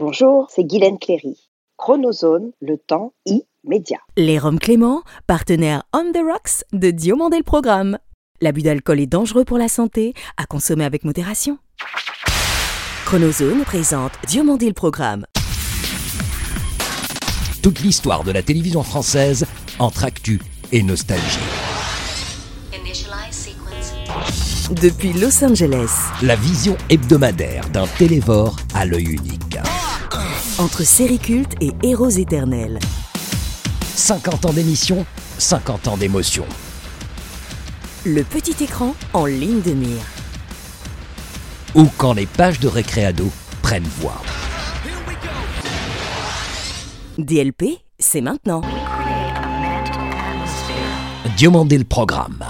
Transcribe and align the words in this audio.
Bonjour, 0.00 0.48
c'est 0.48 0.64
Guylaine 0.64 0.98
Cléry. 0.98 1.50
Chronozone, 1.76 2.52
le 2.62 2.78
temps 2.78 3.12
immédiat. 3.26 3.98
Les 4.16 4.38
Roms 4.38 4.58
Clément, 4.58 5.02
partenaire 5.26 5.82
On 5.92 6.10
the 6.10 6.24
Rocks 6.24 6.64
de 6.72 6.90
Diomandé 6.90 7.36
le 7.36 7.42
Programme. 7.42 7.98
L'abus 8.40 8.62
d'alcool 8.62 8.98
est 8.98 9.06
dangereux 9.06 9.44
pour 9.44 9.58
la 9.58 9.68
santé, 9.68 10.14
à 10.38 10.46
consommer 10.46 10.86
avec 10.86 11.04
modération. 11.04 11.58
Chronozone 13.04 13.62
présente 13.64 14.12
Diomandé 14.26 14.68
le 14.68 14.72
Programme. 14.72 15.26
Toute 17.62 17.80
l'histoire 17.80 18.24
de 18.24 18.32
la 18.32 18.42
télévision 18.42 18.82
française 18.82 19.44
entre 19.78 20.04
actu 20.06 20.40
et 20.72 20.82
nostalgie. 20.82 21.44
Depuis 24.80 25.12
Los 25.12 25.44
Angeles, 25.44 25.90
La 26.22 26.36
vision 26.36 26.76
hebdomadaire 26.88 27.68
d'un 27.68 27.86
télévore 27.98 28.56
à 28.72 28.86
l'œil 28.86 29.10
unique. 29.10 29.58
Entre 30.60 30.84
séries 30.84 31.18
cultes 31.18 31.54
et 31.62 31.72
héros 31.82 32.10
éternels. 32.10 32.78
50 33.96 34.44
ans 34.44 34.52
d'émission, 34.52 35.06
50 35.38 35.88
ans 35.88 35.96
d'émotion. 35.96 36.44
Le 38.04 38.22
petit 38.22 38.62
écran 38.62 38.94
en 39.14 39.24
ligne 39.24 39.62
de 39.62 39.72
mire. 39.72 40.02
Ou 41.74 41.86
quand 41.96 42.12
les 42.12 42.26
pages 42.26 42.60
de 42.60 42.68
récréado 42.68 43.30
prennent 43.62 43.88
voix. 44.00 44.20
DLP, 47.16 47.78
c'est 47.98 48.20
maintenant. 48.20 48.60
Diomandé 51.36 51.78
le 51.78 51.84
programme. 51.84 52.44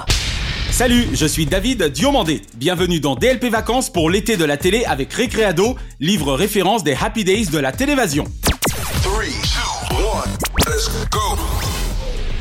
Salut, 0.70 1.09
je 1.12 1.27
suis 1.27 1.47
David 1.47 1.84
Diomandé. 1.84 2.42
Bienvenue 2.56 3.01
dans 3.01 3.15
DLP 3.15 3.47
Vacances 3.47 3.91
pour 3.91 4.09
l'été 4.09 4.37
de 4.37 4.45
la 4.45 4.56
télé 4.56 4.84
avec 4.84 5.12
Récréado, 5.12 5.77
livre 5.98 6.33
référence 6.33 6.84
des 6.84 6.95
Happy 6.95 7.24
Days 7.24 7.46
de 7.46 7.59
la 7.59 7.73
télévision. 7.73 8.24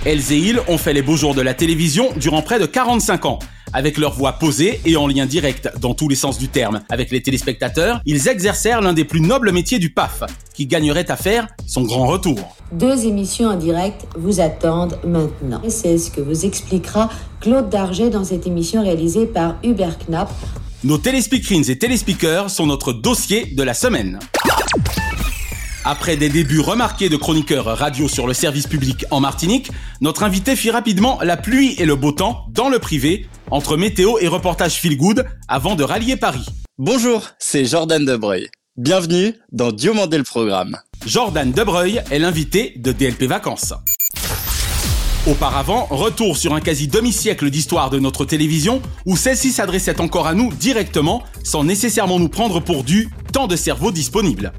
Elles 0.06 0.32
et 0.32 0.38
ils 0.38 0.62
ont 0.68 0.78
fait 0.78 0.94
les 0.94 1.02
beaux 1.02 1.18
jours 1.18 1.36
de 1.36 1.42
la 1.42 1.54
télévision 1.54 2.12
durant 2.16 2.42
près 2.42 2.60
de 2.60 2.66
45 2.66 3.26
ans. 3.26 3.40
Avec 3.72 4.00
leur 4.00 4.14
voix 4.14 4.34
posée 4.34 4.82
et 4.86 4.96
en 4.98 5.08
lien 5.08 5.28
direct 5.28 5.70
dans 5.80 5.94
tous 5.94 6.08
les 6.08 6.16
sens 6.16 6.40
du 6.40 6.48
terme 6.48 6.82
avec 6.90 7.12
les 7.12 7.22
téléspectateurs, 7.22 8.02
ils 8.06 8.28
exercèrent 8.28 8.82
l'un 8.82 8.94
des 8.94 9.06
plus 9.06 9.22
nobles 9.22 9.52
métiers 9.52 9.78
du 9.78 9.92
PAF, 9.92 10.24
qui 10.56 10.66
gagnerait 10.66 11.10
à 11.12 11.16
faire 11.16 11.48
son 11.68 11.84
grand 11.84 12.08
retour. 12.08 12.56
Deux 12.72 13.06
émissions 13.06 13.50
en 13.50 13.56
direct 13.56 14.08
vous 14.18 14.40
attendent 14.40 15.00
maintenant. 15.06 15.62
Et 15.64 15.70
C'est 15.70 15.98
ce 16.00 16.10
que 16.10 16.22
vous 16.22 16.46
expliquera 16.46 17.10
Claude 17.42 17.70
Darget 17.70 18.10
dans 18.10 18.24
cette 18.24 18.48
émission 18.48 18.82
réalisée 18.82 19.28
par 19.28 19.58
Hubert 19.64 19.98
Knapp. 20.08 20.32
Nos 20.84 20.98
téléspeakerines 20.98 21.70
et 21.70 21.78
téléspeakers 21.78 22.50
sont 22.50 22.66
notre 22.66 22.92
dossier 22.92 23.46
de 23.46 23.64
la 23.64 23.76
semaine. 23.76 24.20
Après 25.86 26.18
des 26.18 26.30
débuts 26.30 26.60
remarqués 26.60 27.10
de 27.10 27.16
chroniqueurs 27.16 27.66
radio 27.66 28.08
sur 28.08 28.28
le 28.28 28.34
service 28.34 28.68
public 28.68 29.06
en 29.12 29.22
Martinique, 29.22 29.72
notre 30.02 30.24
invité 30.24 30.56
fit 30.56 30.72
rapidement 30.72 31.20
la 31.24 31.38
pluie 31.38 31.76
et 31.78 31.86
le 31.86 31.96
beau 31.96 32.12
temps 32.12 32.46
dans 32.50 32.70
le 32.70 32.80
privé, 32.80 33.28
entre 33.52 33.78
météo 33.78 34.18
et 34.20 34.28
reportage 34.28 34.80
feel 34.80 34.98
good, 34.98 35.26
avant 35.48 35.76
de 35.76 35.84
rallier 35.84 36.16
Paris. 36.16 36.46
Bonjour, 36.78 37.28
c'est 37.40 37.66
Jordan 37.66 38.04
Debreuil. 38.06 38.50
Bienvenue 38.78 39.34
dans 39.52 39.72
Diomandé 39.72 40.18
le 40.18 40.24
programme. 40.24 40.78
Jordan 41.06 41.52
Debreuil 41.52 42.02
est 42.12 42.20
l'invité 42.20 42.74
de 42.78 42.92
DLP 42.92 43.24
Vacances. 43.24 43.74
Auparavant, 45.28 45.86
retour 45.90 46.38
sur 46.38 46.54
un 46.54 46.62
quasi 46.62 46.88
demi-siècle 46.88 47.50
d'histoire 47.50 47.90
de 47.90 48.00
notre 48.00 48.24
télévision 48.24 48.82
où 49.06 49.18
celle-ci 49.18 49.52
s'adressait 49.52 50.00
encore 50.00 50.28
à 50.28 50.34
nous 50.34 50.54
directement 50.54 51.24
sans 51.44 51.64
nécessairement 51.64 52.20
nous 52.20 52.30
prendre 52.30 52.62
pour 52.62 52.84
du 52.84 53.10
temps 53.34 53.48
de 53.48 53.56
cerveau 53.56 53.92
disponible. 53.92 54.54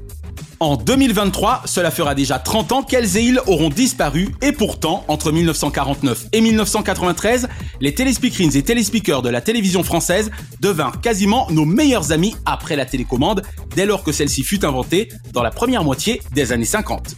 En 0.61 0.75
2023, 0.75 1.63
cela 1.65 1.89
fera 1.89 2.13
déjà 2.13 2.37
30 2.37 2.71
ans 2.71 2.83
qu'elles 2.83 3.17
et 3.17 3.33
auront 3.47 3.69
disparu 3.69 4.35
et 4.43 4.51
pourtant, 4.51 5.03
entre 5.07 5.31
1949 5.31 6.27
et 6.33 6.39
1993, 6.39 7.49
les 7.79 7.95
téléspeakerines 7.95 8.55
et 8.55 8.61
téléspeakers 8.61 9.23
de 9.23 9.29
la 9.29 9.41
télévision 9.41 9.81
française 9.81 10.29
devinrent 10.59 11.01
quasiment 11.01 11.47
nos 11.49 11.65
meilleurs 11.65 12.11
amis 12.11 12.35
après 12.45 12.75
la 12.75 12.85
télécommande 12.85 13.41
dès 13.75 13.87
lors 13.87 14.03
que 14.03 14.11
celle-ci 14.11 14.43
fut 14.43 14.63
inventée 14.63 15.09
dans 15.33 15.41
la 15.41 15.49
première 15.49 15.83
moitié 15.83 16.21
des 16.35 16.51
années 16.51 16.63
50. 16.63 17.15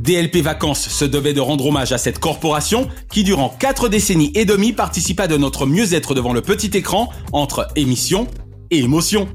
DLP 0.00 0.38
Vacances 0.38 0.88
se 0.88 1.04
devait 1.04 1.34
de 1.34 1.40
rendre 1.40 1.66
hommage 1.66 1.92
à 1.92 1.98
cette 1.98 2.18
corporation 2.18 2.88
qui, 3.12 3.22
durant 3.22 3.50
4 3.60 3.88
décennies 3.88 4.32
et 4.34 4.44
demie, 4.44 4.72
participa 4.72 5.28
de 5.28 5.36
notre 5.36 5.66
mieux-être 5.66 6.16
devant 6.16 6.32
le 6.32 6.42
petit 6.42 6.76
écran 6.76 7.10
entre 7.32 7.68
émission 7.76 8.26
et 8.72 8.78
émotion. 8.78 9.28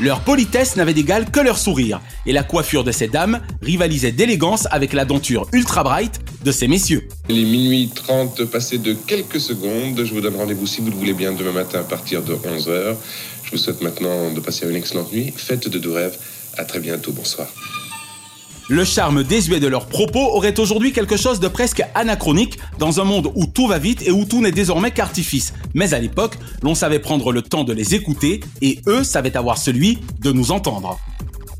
Leur 0.00 0.20
politesse 0.20 0.76
n'avait 0.76 0.94
d'égal 0.94 1.30
que 1.30 1.40
leur 1.40 1.58
sourire, 1.58 2.00
et 2.24 2.32
la 2.32 2.42
coiffure 2.42 2.84
de 2.84 2.90
ces 2.90 3.06
dames 3.06 3.40
rivalisait 3.60 4.12
d'élégance 4.12 4.66
avec 4.70 4.94
la 4.94 5.04
denture 5.04 5.46
ultra 5.52 5.84
bright 5.84 6.20
de 6.42 6.50
ces 6.52 6.68
messieurs. 6.68 7.06
Il 7.28 7.38
est 7.38 7.44
minuit 7.44 7.90
30 7.94 8.46
passé 8.46 8.78
de 8.78 8.94
quelques 8.94 9.40
secondes. 9.40 10.02
Je 10.02 10.14
vous 10.14 10.22
donne 10.22 10.36
rendez-vous 10.36 10.66
si 10.66 10.80
vous 10.80 10.88
le 10.88 10.96
voulez 10.96 11.12
bien 11.12 11.32
demain 11.32 11.52
matin 11.52 11.80
à 11.80 11.84
partir 11.84 12.22
de 12.22 12.34
11h. 12.34 12.96
Je 13.44 13.50
vous 13.50 13.58
souhaite 13.58 13.82
maintenant 13.82 14.32
de 14.32 14.40
passer 14.40 14.66
une 14.66 14.76
excellente 14.76 15.12
nuit. 15.12 15.34
Faites 15.36 15.68
de 15.68 15.78
doux 15.78 15.92
rêves. 15.92 16.16
À 16.56 16.64
très 16.64 16.80
bientôt. 16.80 17.12
Bonsoir. 17.12 17.48
Le 18.70 18.84
charme 18.84 19.24
désuet 19.24 19.58
de 19.58 19.66
leurs 19.66 19.86
propos 19.86 20.20
aurait 20.20 20.60
aujourd'hui 20.60 20.92
quelque 20.92 21.16
chose 21.16 21.40
de 21.40 21.48
presque 21.48 21.82
anachronique 21.96 22.56
dans 22.78 23.00
un 23.00 23.04
monde 23.04 23.32
où 23.34 23.46
tout 23.46 23.66
va 23.66 23.78
vite 23.80 24.06
et 24.06 24.12
où 24.12 24.24
tout 24.24 24.40
n'est 24.40 24.52
désormais 24.52 24.92
qu'artifice. 24.92 25.54
Mais 25.74 25.92
à 25.92 25.98
l'époque, 25.98 26.38
l'on 26.62 26.76
savait 26.76 27.00
prendre 27.00 27.32
le 27.32 27.42
temps 27.42 27.64
de 27.64 27.72
les 27.72 27.96
écouter 27.96 28.38
et 28.62 28.78
eux 28.86 29.02
savaient 29.02 29.36
avoir 29.36 29.58
celui 29.58 29.98
de 30.20 30.30
nous 30.30 30.52
entendre. 30.52 31.00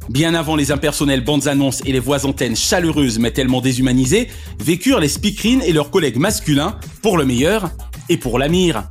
Bien 0.09 0.37
avant 0.37 0.55
les 0.55 0.71
impersonnelles 0.71 1.25
bandes 1.25 1.49
annonces 1.49 1.83
et 1.85 1.91
les 1.91 1.99
voix 1.99 2.27
antennes 2.27 2.55
chaleureuses 2.55 3.19
mais 3.19 3.33
tellement 3.33 3.61
déshumanisées, 3.61 4.29
vécurent 4.61 5.01
les 5.01 5.09
speakerines 5.09 5.63
et 5.63 5.73
leurs 5.73 5.91
collègues 5.91 6.19
masculins 6.19 6.79
pour 7.03 7.19
le 7.19 7.25
meilleur 7.25 7.73
et 8.09 8.19
pour 8.19 8.39
la 8.39 8.47
mire. 8.47 8.85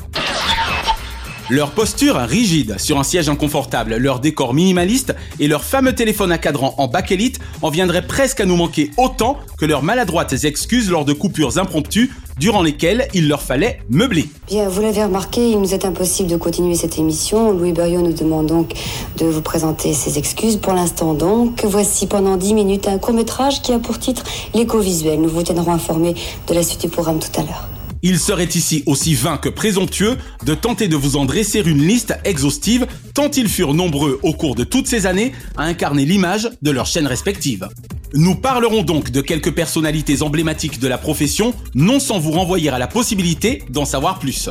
Leur 1.52 1.72
posture 1.72 2.16
rigide 2.18 2.80
sur 2.80 3.00
un 3.00 3.04
siège 3.04 3.28
inconfortable, 3.28 3.96
leur 3.96 4.20
décor 4.20 4.54
minimaliste 4.54 5.16
et 5.40 5.48
leur 5.48 5.64
fameux 5.64 5.96
téléphone 5.96 6.32
à 6.32 6.38
cadran 6.38 6.76
en 6.78 6.88
bakélite 6.88 7.40
en 7.64 7.72
viendraient 7.72 8.06
presque 8.06 8.40
à 8.40 8.46
nous 8.46 8.56
manquer 8.56 8.92
autant 8.98 9.36
que 9.58 9.66
leurs 9.66 9.82
maladroites 9.82 10.44
excuses 10.44 10.92
lors 10.92 11.06
de 11.06 11.14
coupures 11.14 11.58
impromptues 11.58 12.12
durant 12.38 12.62
lesquelles 12.62 13.08
il 13.16 13.28
leur 13.28 13.42
fallait 13.42 13.82
meubler. 13.90 14.30
Bien, 14.48 14.70
vous 14.70 14.84
l'avez 14.84 15.04
remarqué, 15.04 15.50
il 15.50 15.60
nous 15.60 15.74
est 15.74 15.86
impossible 15.86 16.30
de 16.30 16.38
continuer 16.38 16.76
cette 16.76 17.00
émission. 17.00 17.52
Louis 17.52 17.74
Berriot 17.74 18.04
nous 18.04 18.14
demande 18.14 18.46
donc 18.46 18.74
de 19.18 19.26
vous 19.26 19.42
présenter 19.42 19.94
ses 19.94 20.20
excuses. 20.20 20.58
Pour 20.58 20.74
l'instant 20.74 21.16
donc, 21.16 21.66
voici 21.66 22.06
pendant 22.06 22.38
10 22.38 22.54
minutes 22.54 22.88
un 22.88 23.00
court-métrage 23.00 23.64
qui 23.64 23.74
a 23.74 23.80
pour 23.80 23.98
titre 23.98 24.24
L'éco-visuel. 24.54 25.20
Nous 25.20 25.30
vous 25.30 25.42
tiendrons 25.42 25.72
informés 25.72 26.14
de 26.48 26.54
la 26.54 26.62
suite 26.62 26.82
du 26.82 26.90
programme 26.90 27.18
tout 27.18 27.42
à 27.42 27.44
l'heure. 27.44 27.68
Il 28.02 28.20
serait 28.20 28.46
ici 28.46 28.84
aussi 28.86 29.14
vain 29.14 29.38
que 29.38 29.50
présomptueux 29.50 30.18
de 30.46 30.54
tenter 30.54 30.88
de 30.88 30.96
vous 30.96 31.18
en 31.18 31.26
dresser 31.26 31.62
une 31.66 31.86
liste 31.86 32.18
exhaustive, 32.24 32.88
tant 33.14 33.30
ils 33.32 33.50
furent 33.50 33.74
nombreux 33.74 34.20
au 34.24 34.34
cours 34.34 34.56
de 34.56 34.64
toutes 34.64 34.88
ces 34.88 35.06
années 35.06 35.34
à 35.58 35.64
incarner 35.64 36.06
l'image 36.06 36.50
de 36.62 36.72
leurs 36.72 36.86
chaînes 36.86 37.08
respectives. 37.08 37.68
Nous 38.14 38.36
parlerons 38.36 38.84
donc 38.84 39.12
de 39.12 39.22
quelques 39.22 39.54
personnalités 39.54 40.22
emblématiques 40.22 40.80
de 40.80 40.88
la 40.88 40.98
profession, 40.98 41.54
non 41.76 42.00
sans 42.00 42.20
vous 42.20 42.32
renvoyer 42.32 42.70
à 42.70 42.80
la 42.80 42.88
possibilité 42.88 43.64
d'en 43.70 43.86
savoir 43.86 44.18
plus. 44.20 44.50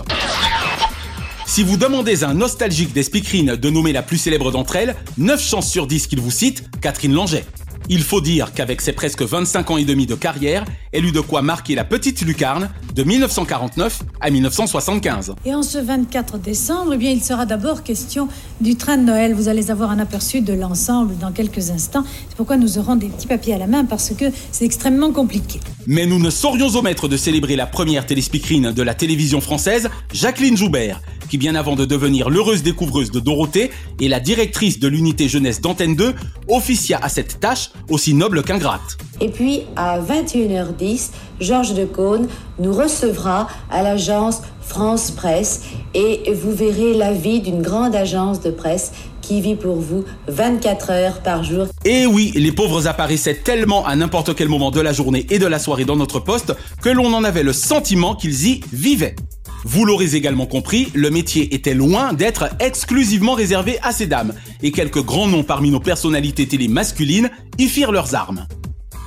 Si 1.46 1.62
vous 1.62 1.78
demandez 1.78 2.24
à 2.24 2.28
un 2.28 2.34
nostalgique 2.34 2.92
des 2.92 3.02
speakerines 3.02 3.56
de 3.56 3.70
nommer 3.70 3.92
la 3.92 4.02
plus 4.02 4.18
célèbre 4.18 4.52
d'entre 4.52 4.76
elles, 4.76 4.94
9 5.16 5.42
chances 5.42 5.70
sur 5.70 5.86
10 5.86 6.06
qu'il 6.06 6.20
vous 6.20 6.30
cite 6.30 6.64
Catherine 6.82 7.14
Langeais. 7.14 7.46
Il 7.90 8.02
faut 8.02 8.20
dire 8.20 8.52
qu'avec 8.52 8.82
ses 8.82 8.92
presque 8.92 9.22
25 9.22 9.70
ans 9.70 9.78
et 9.78 9.86
demi 9.86 10.04
de 10.04 10.14
carrière, 10.14 10.66
elle 10.92 11.06
eut 11.06 11.12
de 11.12 11.20
quoi 11.20 11.40
marquer 11.40 11.74
la 11.74 11.84
petite 11.84 12.20
lucarne 12.20 12.68
de 12.94 13.02
1949 13.02 14.02
à 14.20 14.28
1975. 14.28 15.34
Et 15.46 15.54
en 15.54 15.62
ce 15.62 15.78
24 15.78 16.36
décembre, 16.36 16.92
eh 16.92 16.96
bien, 16.98 17.10
il 17.10 17.22
sera 17.22 17.46
d'abord 17.46 17.82
question 17.82 18.28
du 18.60 18.76
train 18.76 18.98
de 18.98 19.04
Noël. 19.04 19.32
Vous 19.32 19.48
allez 19.48 19.70
avoir 19.70 19.90
un 19.90 20.00
aperçu 20.00 20.42
de 20.42 20.52
l'ensemble 20.52 21.16
dans 21.16 21.32
quelques 21.32 21.70
instants. 21.70 22.04
C'est 22.28 22.36
pourquoi 22.36 22.58
nous 22.58 22.76
aurons 22.76 22.96
des 22.96 23.08
petits 23.08 23.26
papiers 23.26 23.54
à 23.54 23.58
la 23.58 23.66
main 23.66 23.86
parce 23.86 24.10
que 24.10 24.26
c'est 24.52 24.66
extrêmement 24.66 25.10
compliqué. 25.10 25.58
Mais 25.86 26.04
nous 26.04 26.18
ne 26.18 26.28
saurions 26.28 26.68
omettre 26.76 27.08
de 27.08 27.16
célébrer 27.16 27.56
la 27.56 27.66
première 27.66 28.04
téléspeakerine 28.04 28.72
de 28.72 28.82
la 28.82 28.92
télévision 28.92 29.40
française, 29.40 29.88
Jacqueline 30.12 30.58
Joubert, 30.58 31.00
qui 31.28 31.38
bien 31.38 31.54
avant 31.54 31.76
de 31.76 31.84
devenir 31.84 32.30
l'heureuse 32.30 32.62
découvreuse 32.62 33.10
de 33.10 33.20
Dorothée 33.20 33.70
et 34.00 34.08
la 34.08 34.20
directrice 34.20 34.78
de 34.78 34.88
l'unité 34.88 35.28
jeunesse 35.28 35.60
d'Antenne 35.60 35.94
2, 35.94 36.14
officia 36.48 36.98
à 37.02 37.08
cette 37.08 37.40
tâche 37.40 37.70
aussi 37.90 38.14
noble 38.14 38.42
qu'ingrate. 38.42 38.98
Et 39.20 39.28
puis 39.28 39.62
à 39.76 40.00
21h10, 40.00 41.10
Georges 41.40 41.74
Decaune 41.74 42.28
nous 42.58 42.72
recevra 42.72 43.48
à 43.70 43.82
l'agence 43.82 44.42
France 44.60 45.10
Presse 45.10 45.62
et 45.94 46.32
vous 46.32 46.52
verrez 46.52 46.94
la 46.94 47.12
vie 47.12 47.40
d'une 47.40 47.62
grande 47.62 47.96
agence 47.96 48.40
de 48.40 48.50
presse 48.50 48.92
qui 49.22 49.40
vit 49.40 49.56
pour 49.56 49.76
vous 49.76 50.04
24 50.28 50.90
heures 50.90 51.22
par 51.22 51.44
jour. 51.44 51.66
Et 51.84 52.06
oui, 52.06 52.32
les 52.34 52.52
pauvres 52.52 52.86
apparaissaient 52.86 53.34
tellement 53.34 53.84
à 53.86 53.94
n'importe 53.96 54.34
quel 54.34 54.48
moment 54.48 54.70
de 54.70 54.80
la 54.80 54.92
journée 54.92 55.26
et 55.30 55.38
de 55.38 55.46
la 55.46 55.58
soirée 55.58 55.84
dans 55.84 55.96
notre 55.96 56.20
poste 56.20 56.54
que 56.82 56.88
l'on 56.88 57.12
en 57.12 57.24
avait 57.24 57.42
le 57.42 57.52
sentiment 57.52 58.14
qu'ils 58.14 58.46
y 58.46 58.60
vivaient. 58.72 59.16
Vous 59.64 59.84
l'aurez 59.84 60.14
également 60.14 60.46
compris, 60.46 60.88
le 60.94 61.10
métier 61.10 61.54
était 61.54 61.74
loin 61.74 62.12
d'être 62.12 62.50
exclusivement 62.60 63.34
réservé 63.34 63.78
à 63.82 63.92
ces 63.92 64.06
dames, 64.06 64.34
et 64.62 64.70
quelques 64.70 65.02
grands 65.02 65.28
noms 65.28 65.42
parmi 65.42 65.70
nos 65.70 65.80
personnalités 65.80 66.46
télé 66.46 66.68
masculines 66.68 67.30
y 67.58 67.68
firent 67.68 67.92
leurs 67.92 68.14
armes. 68.14 68.46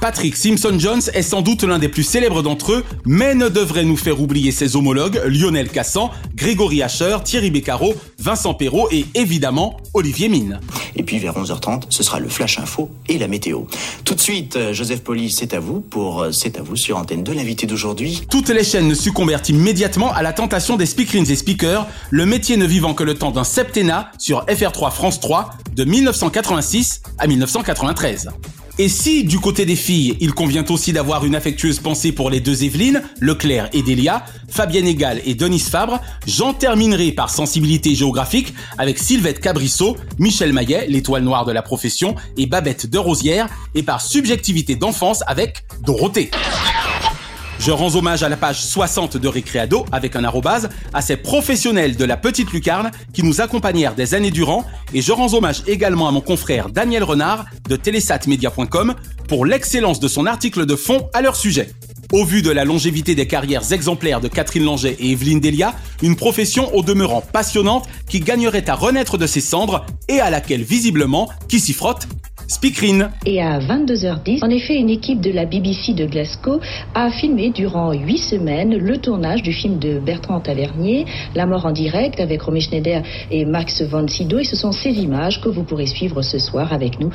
Patrick 0.01 0.35
Simpson-Jones 0.35 1.03
est 1.13 1.21
sans 1.21 1.43
doute 1.43 1.63
l'un 1.63 1.77
des 1.77 1.87
plus 1.87 2.01
célèbres 2.01 2.41
d'entre 2.41 2.71
eux, 2.71 2.83
mais 3.05 3.35
ne 3.35 3.49
devrait 3.49 3.85
nous 3.85 3.95
faire 3.95 4.19
oublier 4.19 4.51
ses 4.51 4.75
homologues 4.75 5.21
Lionel 5.27 5.69
Cassan, 5.69 6.09
Grégory 6.33 6.81
Hacher, 6.81 7.17
Thierry 7.23 7.51
Beccaro, 7.51 7.93
Vincent 8.17 8.55
Perrault 8.55 8.87
et 8.91 9.05
évidemment 9.13 9.77
Olivier 9.93 10.27
Mine. 10.27 10.59
Et 10.95 11.03
puis 11.03 11.19
vers 11.19 11.37
11h30, 11.37 11.83
ce 11.89 12.01
sera 12.01 12.19
le 12.19 12.29
Flash 12.29 12.57
Info 12.57 12.89
et 13.07 13.19
la 13.19 13.27
météo. 13.27 13.65
Tout 14.03 14.15
de 14.15 14.19
suite, 14.19 14.55
euh, 14.55 14.73
Joseph 14.73 15.01
Poli, 15.01 15.29
c'est 15.29 15.53
à 15.53 15.59
vous 15.59 15.81
pour 15.81 16.23
euh, 16.23 16.31
C'est 16.31 16.57
à 16.57 16.63
vous 16.63 16.75
sur 16.75 16.97
Antenne 16.97 17.23
de 17.23 17.31
l'invité 17.31 17.67
d'aujourd'hui. 17.67 18.23
Toutes 18.27 18.49
les 18.49 18.63
chaînes 18.63 18.95
succombèrent 18.95 19.43
immédiatement 19.49 20.11
à 20.11 20.23
la 20.23 20.33
tentation 20.33 20.77
des 20.77 20.87
speakerines 20.87 21.29
et 21.29 21.35
speakers, 21.35 21.87
le 22.09 22.25
métier 22.25 22.57
ne 22.57 22.65
vivant 22.65 22.95
que 22.95 23.03
le 23.03 23.13
temps 23.13 23.31
d'un 23.31 23.43
septennat 23.43 24.11
sur 24.17 24.45
FR3 24.47 24.91
France 24.91 25.19
3 25.19 25.51
de 25.75 25.83
1986 25.83 27.03
à 27.19 27.27
1993. 27.27 28.29
Et 28.81 28.89
si, 28.89 29.23
du 29.23 29.37
côté 29.37 29.63
des 29.67 29.75
filles, 29.75 30.17
il 30.21 30.33
convient 30.33 30.65
aussi 30.67 30.91
d'avoir 30.91 31.23
une 31.23 31.35
affectueuse 31.35 31.77
pensée 31.77 32.11
pour 32.11 32.31
les 32.31 32.39
deux 32.39 32.63
Evelyne, 32.63 33.03
Leclerc 33.19 33.69
et 33.73 33.83
Delia, 33.83 34.25
Fabienne 34.49 34.87
Egal 34.87 35.21
et 35.23 35.35
Denise 35.35 35.69
Fabre, 35.69 36.01
j'en 36.25 36.55
terminerai 36.55 37.11
par 37.11 37.29
sensibilité 37.29 37.93
géographique 37.93 38.55
avec 38.79 38.97
Sylvette 38.97 39.39
Cabrisseau, 39.39 39.97
Michel 40.17 40.51
Maillet, 40.51 40.87
l'étoile 40.89 41.21
noire 41.21 41.45
de 41.45 41.51
la 41.51 41.61
profession, 41.61 42.15
et 42.37 42.47
Babette 42.47 42.87
de 42.87 42.97
Rosière, 42.97 43.49
et 43.75 43.83
par 43.83 44.01
subjectivité 44.01 44.75
d'enfance 44.75 45.23
avec 45.27 45.63
Dorothée. 45.85 46.31
Je 47.63 47.69
rends 47.69 47.93
hommage 47.95 48.23
à 48.23 48.29
la 48.29 48.37
page 48.37 48.59
60 48.59 49.17
de 49.17 49.27
Récréado 49.27 49.85
avec 49.91 50.15
un 50.15 50.23
arrobase 50.23 50.69
à 50.95 51.03
ces 51.03 51.15
professionnels 51.15 51.95
de 51.95 52.05
la 52.05 52.17
petite 52.17 52.51
lucarne 52.51 52.89
qui 53.13 53.21
nous 53.21 53.39
accompagnèrent 53.39 53.93
des 53.93 54.15
années 54.15 54.31
durant 54.31 54.65
et 54.95 55.03
je 55.03 55.11
rends 55.11 55.35
hommage 55.35 55.61
également 55.67 56.07
à 56.07 56.11
mon 56.11 56.21
confrère 56.21 56.69
Daniel 56.69 57.03
Renard 57.03 57.45
de 57.69 57.75
télésatmedia.com 57.75 58.95
pour 59.27 59.45
l'excellence 59.45 59.99
de 59.99 60.07
son 60.07 60.25
article 60.25 60.65
de 60.65 60.75
fond 60.75 61.07
à 61.13 61.21
leur 61.21 61.35
sujet. 61.35 61.69
Au 62.11 62.25
vu 62.25 62.41
de 62.41 62.49
la 62.49 62.65
longévité 62.65 63.13
des 63.13 63.27
carrières 63.27 63.71
exemplaires 63.71 64.21
de 64.21 64.27
Catherine 64.27 64.65
Langer 64.65 64.97
et 64.99 65.11
Evelyne 65.11 65.39
Delia, 65.39 65.75
une 66.01 66.15
profession 66.15 66.75
au 66.75 66.81
demeurant 66.81 67.21
passionnante 67.21 67.87
qui 68.09 68.21
gagnerait 68.21 68.67
à 68.71 68.73
renaître 68.73 69.19
de 69.19 69.27
ses 69.27 69.39
cendres 69.39 69.85
et 70.09 70.19
à 70.19 70.31
laquelle 70.31 70.63
visiblement 70.63 71.29
qui 71.47 71.59
s'y 71.59 71.73
frotte 71.73 72.07
Speakerine. 72.51 73.11
Et 73.25 73.41
à 73.41 73.59
22h10, 73.59 74.43
en 74.43 74.49
effet, 74.49 74.75
une 74.75 74.89
équipe 74.89 75.21
de 75.21 75.31
la 75.31 75.45
BBC 75.45 75.93
de 75.93 76.05
Glasgow 76.05 76.59
a 76.93 77.09
filmé 77.09 77.49
durant 77.49 77.93
8 77.93 78.17
semaines 78.17 78.75
le 78.75 78.97
tournage 78.97 79.41
du 79.41 79.53
film 79.53 79.79
de 79.79 79.99
Bertrand 79.99 80.41
Tavernier, 80.41 81.05
La 81.33 81.45
mort 81.45 81.65
en 81.65 81.71
direct, 81.71 82.19
avec 82.19 82.41
Romy 82.41 82.59
Schneider 82.59 83.03
et 83.31 83.45
Max 83.45 83.81
von 83.83 84.05
Sydow. 84.05 84.39
Et 84.39 84.43
ce 84.43 84.57
sont 84.57 84.73
ces 84.73 84.91
images 84.91 85.39
que 85.39 85.47
vous 85.47 85.63
pourrez 85.63 85.87
suivre 85.87 86.21
ce 86.21 86.39
soir 86.39 86.73
avec 86.73 86.99
nous. 86.99 87.09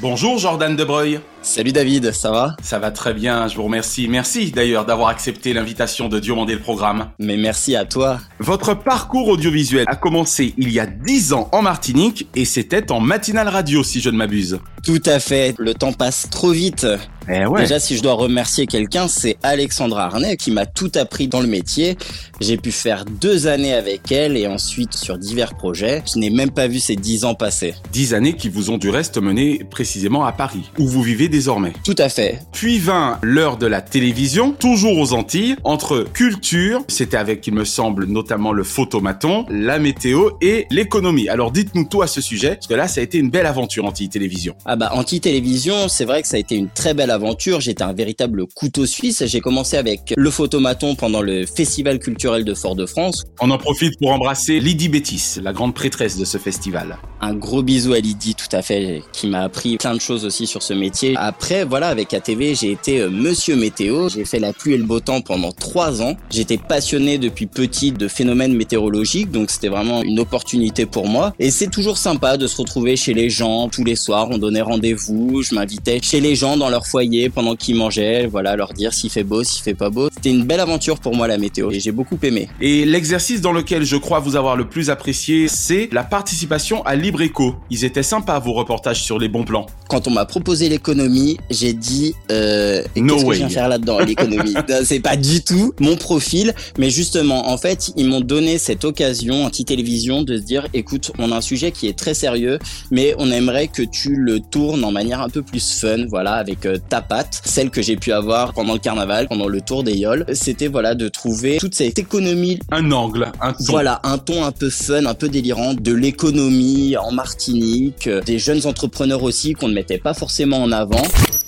Bonjour 0.00 0.38
Jordan 0.38 0.74
Debreuil. 0.74 1.20
Salut 1.44 1.72
David, 1.72 2.12
ça 2.12 2.30
va? 2.30 2.56
Ça 2.62 2.78
va 2.78 2.90
très 2.90 3.12
bien, 3.12 3.48
je 3.48 3.56
vous 3.56 3.64
remercie. 3.64 4.08
Merci 4.08 4.50
d'ailleurs 4.50 4.86
d'avoir 4.86 5.10
accepté 5.10 5.52
l'invitation 5.52 6.08
de 6.08 6.18
Diomandé 6.18 6.54
le 6.54 6.60
programme. 6.60 7.10
Mais 7.18 7.36
merci 7.36 7.76
à 7.76 7.84
toi. 7.84 8.18
Votre 8.38 8.72
parcours 8.72 9.28
audiovisuel 9.28 9.84
a 9.86 9.94
commencé 9.94 10.54
il 10.56 10.72
y 10.72 10.80
a 10.80 10.86
10 10.86 11.34
ans 11.34 11.50
en 11.52 11.60
Martinique 11.60 12.26
et 12.34 12.46
c'était 12.46 12.90
en 12.90 12.98
matinale 12.98 13.48
radio 13.48 13.84
si 13.84 14.00
je 14.00 14.08
ne 14.08 14.16
m'abuse. 14.16 14.58
Tout 14.84 15.02
à 15.04 15.18
fait, 15.18 15.54
le 15.58 15.74
temps 15.74 15.92
passe 15.92 16.28
trop 16.30 16.50
vite. 16.50 16.86
Eh 17.26 17.46
ouais. 17.46 17.62
Déjà, 17.62 17.78
si 17.78 17.96
je 17.96 18.02
dois 18.02 18.12
remercier 18.12 18.66
quelqu'un, 18.66 19.08
c'est 19.08 19.38
Alexandra 19.42 20.04
Arnay 20.04 20.36
qui 20.36 20.50
m'a 20.50 20.66
tout 20.66 20.92
appris 20.94 21.26
dans 21.26 21.40
le 21.40 21.46
métier. 21.46 21.96
J'ai 22.40 22.58
pu 22.58 22.70
faire 22.70 23.06
deux 23.06 23.46
années 23.46 23.72
avec 23.72 24.12
elle 24.12 24.36
et 24.36 24.46
ensuite 24.46 24.92
sur 24.92 25.16
divers 25.16 25.54
projets. 25.54 26.02
Je 26.12 26.18
n'ai 26.18 26.28
même 26.28 26.50
pas 26.50 26.68
vu 26.68 26.80
ces 26.80 26.96
dix 26.96 27.24
ans 27.24 27.34
passer. 27.34 27.74
Dix 27.92 28.12
années 28.12 28.34
qui 28.34 28.50
vous 28.50 28.70
ont 28.70 28.76
du 28.76 28.90
reste 28.90 29.16
mené 29.16 29.64
précisément 29.70 30.26
à 30.26 30.32
Paris, 30.32 30.70
où 30.78 30.86
vous 30.86 31.02
vivez 31.02 31.28
désormais. 31.34 31.72
Tout 31.84 31.96
à 31.98 32.08
fait. 32.08 32.38
Puis 32.52 32.78
vint 32.78 33.18
l'heure 33.22 33.56
de 33.56 33.66
la 33.66 33.80
télévision, 33.80 34.52
toujours 34.52 34.98
aux 34.98 35.12
Antilles, 35.12 35.56
entre 35.64 36.04
culture, 36.12 36.84
c'était 36.86 37.16
avec, 37.16 37.44
il 37.46 37.54
me 37.54 37.64
semble, 37.64 38.06
notamment 38.06 38.52
le 38.52 38.62
photomaton, 38.62 39.44
la 39.50 39.80
météo 39.80 40.30
et 40.40 40.66
l'économie. 40.70 41.28
Alors 41.28 41.50
dites-nous 41.50 41.86
tout 41.86 42.02
à 42.02 42.06
ce 42.06 42.20
sujet, 42.20 42.54
parce 42.54 42.68
que 42.68 42.74
là, 42.74 42.86
ça 42.86 43.00
a 43.00 43.04
été 43.04 43.18
une 43.18 43.30
belle 43.30 43.46
aventure 43.46 43.84
anti-télévision. 43.84 44.54
Ah 44.64 44.76
bah, 44.76 44.90
anti-télévision, 44.94 45.88
c'est 45.88 46.04
vrai 46.04 46.22
que 46.22 46.28
ça 46.28 46.36
a 46.36 46.40
été 46.40 46.54
une 46.54 46.68
très 46.68 46.94
belle 46.94 47.10
aventure. 47.10 47.60
J'étais 47.60 47.82
un 47.82 47.92
véritable 47.92 48.46
couteau 48.54 48.86
suisse. 48.86 49.24
J'ai 49.26 49.40
commencé 49.40 49.76
avec 49.76 50.14
le 50.16 50.30
photomaton 50.30 50.94
pendant 50.94 51.20
le 51.20 51.46
Festival 51.46 51.98
culturel 51.98 52.44
de 52.44 52.54
Fort-de-France. 52.54 53.24
On 53.40 53.50
en 53.50 53.58
profite 53.58 53.98
pour 53.98 54.12
embrasser 54.12 54.60
Lydie 54.60 54.88
Bétis, 54.88 55.40
la 55.42 55.52
grande 55.52 55.74
prêtresse 55.74 56.16
de 56.16 56.24
ce 56.24 56.38
festival. 56.38 56.96
Un 57.20 57.34
gros 57.34 57.62
bisou 57.62 57.92
à 57.92 57.98
Lydie, 57.98 58.34
tout 58.34 58.54
à 58.54 58.62
fait, 58.62 59.02
qui 59.12 59.26
m'a 59.26 59.40
appris 59.40 59.78
plein 59.78 59.94
de 59.94 60.00
choses 60.00 60.24
aussi 60.24 60.46
sur 60.46 60.62
ce 60.62 60.74
métier. 60.74 61.16
Après, 61.26 61.64
voilà, 61.64 61.88
avec 61.88 62.12
ATV, 62.12 62.54
j'ai 62.54 62.70
été 62.70 63.00
euh, 63.00 63.08
Monsieur 63.08 63.56
Météo. 63.56 64.10
J'ai 64.10 64.26
fait 64.26 64.38
la 64.38 64.52
pluie 64.52 64.74
et 64.74 64.76
le 64.76 64.84
beau 64.84 65.00
temps 65.00 65.22
pendant 65.22 65.52
trois 65.52 66.02
ans. 66.02 66.18
J'étais 66.28 66.58
passionné 66.58 67.16
depuis 67.16 67.46
petit 67.46 67.92
de 67.92 68.08
phénomènes 68.08 68.54
météorologiques, 68.54 69.30
donc 69.30 69.50
c'était 69.50 69.68
vraiment 69.68 70.02
une 70.02 70.20
opportunité 70.20 70.84
pour 70.84 71.08
moi. 71.08 71.32
Et 71.38 71.50
c'est 71.50 71.70
toujours 71.70 71.96
sympa 71.96 72.36
de 72.36 72.46
se 72.46 72.58
retrouver 72.58 72.96
chez 72.96 73.14
les 73.14 73.30
gens 73.30 73.70
tous 73.70 73.84
les 73.84 73.96
soirs. 73.96 74.28
On 74.30 74.36
donnait 74.36 74.60
rendez-vous. 74.60 75.40
Je 75.42 75.54
m'invitais 75.54 75.98
chez 76.02 76.20
les 76.20 76.34
gens 76.34 76.58
dans 76.58 76.68
leur 76.68 76.86
foyer 76.86 77.30
pendant 77.30 77.56
qu'ils 77.56 77.76
mangeaient, 77.76 78.26
voilà, 78.26 78.54
leur 78.54 78.74
dire 78.74 78.92
s'il 78.92 79.08
fait 79.08 79.24
beau, 79.24 79.44
s'il 79.44 79.62
fait 79.62 79.72
pas 79.72 79.88
beau. 79.88 80.10
C'était 80.14 80.28
une 80.28 80.44
belle 80.44 80.60
aventure 80.60 81.00
pour 81.00 81.16
moi 81.16 81.26
la 81.26 81.38
météo 81.38 81.70
et 81.70 81.80
j'ai 81.80 81.92
beaucoup 81.92 82.18
aimé. 82.22 82.50
Et 82.60 82.84
l'exercice 82.84 83.40
dans 83.40 83.52
lequel 83.52 83.84
je 83.84 83.96
crois 83.96 84.18
vous 84.18 84.36
avoir 84.36 84.56
le 84.56 84.68
plus 84.68 84.90
apprécié, 84.90 85.48
c'est 85.48 85.88
la 85.90 86.04
participation 86.04 86.82
à 86.84 86.96
Libre 86.96 87.22
Éco. 87.22 87.54
Ils 87.70 87.86
étaient 87.86 88.02
sympas 88.02 88.38
vos 88.40 88.52
reportages 88.52 89.02
sur 89.02 89.18
les 89.18 89.28
bons 89.28 89.44
plans. 89.44 89.64
Quand 89.88 90.06
on 90.06 90.10
m'a 90.10 90.26
proposé 90.26 90.68
l'économie, 90.68 91.13
j'ai 91.50 91.72
dit 91.72 92.14
euh, 92.30 92.82
no 92.96 93.14
qu'est-ce 93.14 93.26
que 93.26 93.32
je 93.32 93.38
viens 93.38 93.48
faire 93.48 93.68
là-dedans 93.68 93.98
l'économie 94.00 94.54
C'est 94.84 95.00
pas 95.00 95.16
du 95.16 95.42
tout 95.42 95.72
mon 95.80 95.96
profil, 95.96 96.54
mais 96.78 96.90
justement 96.90 97.48
en 97.48 97.58
fait 97.58 97.92
ils 97.96 98.06
m'ont 98.06 98.20
donné 98.20 98.58
cette 98.58 98.84
occasion 98.84 99.44
anti-télévision 99.44 100.22
de 100.22 100.36
se 100.36 100.42
dire 100.42 100.66
écoute 100.74 101.12
on 101.18 101.32
a 101.32 101.36
un 101.36 101.40
sujet 101.40 101.72
qui 101.72 101.88
est 101.88 101.98
très 101.98 102.14
sérieux, 102.14 102.58
mais 102.90 103.14
on 103.18 103.30
aimerait 103.30 103.68
que 103.68 103.82
tu 103.82 104.14
le 104.16 104.40
tournes 104.40 104.84
en 104.84 104.92
manière 104.92 105.20
un 105.20 105.28
peu 105.28 105.42
plus 105.42 105.80
fun, 105.80 106.06
voilà 106.08 106.34
avec 106.34 106.66
euh, 106.66 106.78
ta 106.88 107.00
patte, 107.00 107.40
celle 107.44 107.70
que 107.70 107.82
j'ai 107.82 107.96
pu 107.96 108.12
avoir 108.12 108.52
pendant 108.52 108.74
le 108.74 108.78
carnaval, 108.78 109.28
pendant 109.28 109.48
le 109.48 109.60
tour 109.60 109.84
des 109.84 109.94
Yoles. 109.94 110.24
C'était 110.32 110.68
voilà 110.68 110.94
de 110.94 111.08
trouver 111.08 111.58
toute 111.58 111.74
cette 111.74 111.98
économie, 111.98 112.58
Un 112.70 112.90
angle, 112.92 113.30
un 113.40 113.52
ton. 113.52 113.64
voilà 113.68 114.00
un 114.04 114.18
ton 114.18 114.44
un 114.44 114.52
peu 114.52 114.70
fun, 114.70 115.06
un 115.06 115.14
peu 115.14 115.28
délirant 115.28 115.74
de 115.74 115.92
l'économie 115.92 116.96
en 116.96 117.12
Martinique, 117.12 118.06
euh, 118.06 118.20
des 118.22 118.38
jeunes 118.38 118.66
entrepreneurs 118.66 119.22
aussi 119.22 119.52
qu'on 119.52 119.68
ne 119.68 119.74
mettait 119.74 119.98
pas 119.98 120.14
forcément 120.14 120.62
en 120.62 120.72
avant. 120.72 121.03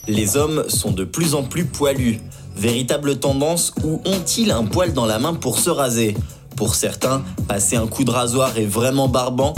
Les 0.08 0.36
hommes 0.36 0.64
sont 0.68 0.92
de 0.92 1.04
plus 1.04 1.34
en 1.34 1.42
plus 1.42 1.64
poilus. 1.64 2.18
Véritable 2.56 3.18
tendance 3.18 3.72
ou 3.84 4.00
ont-ils 4.04 4.50
un 4.50 4.64
poil 4.64 4.92
dans 4.92 5.06
la 5.06 5.18
main 5.18 5.34
pour 5.34 5.58
se 5.58 5.70
raser? 5.70 6.16
Pour 6.56 6.74
certains, 6.74 7.22
passer 7.48 7.76
un 7.76 7.86
coup 7.86 8.04
de 8.04 8.10
rasoir 8.10 8.56
est 8.56 8.64
vraiment 8.64 9.08
barbant. 9.08 9.54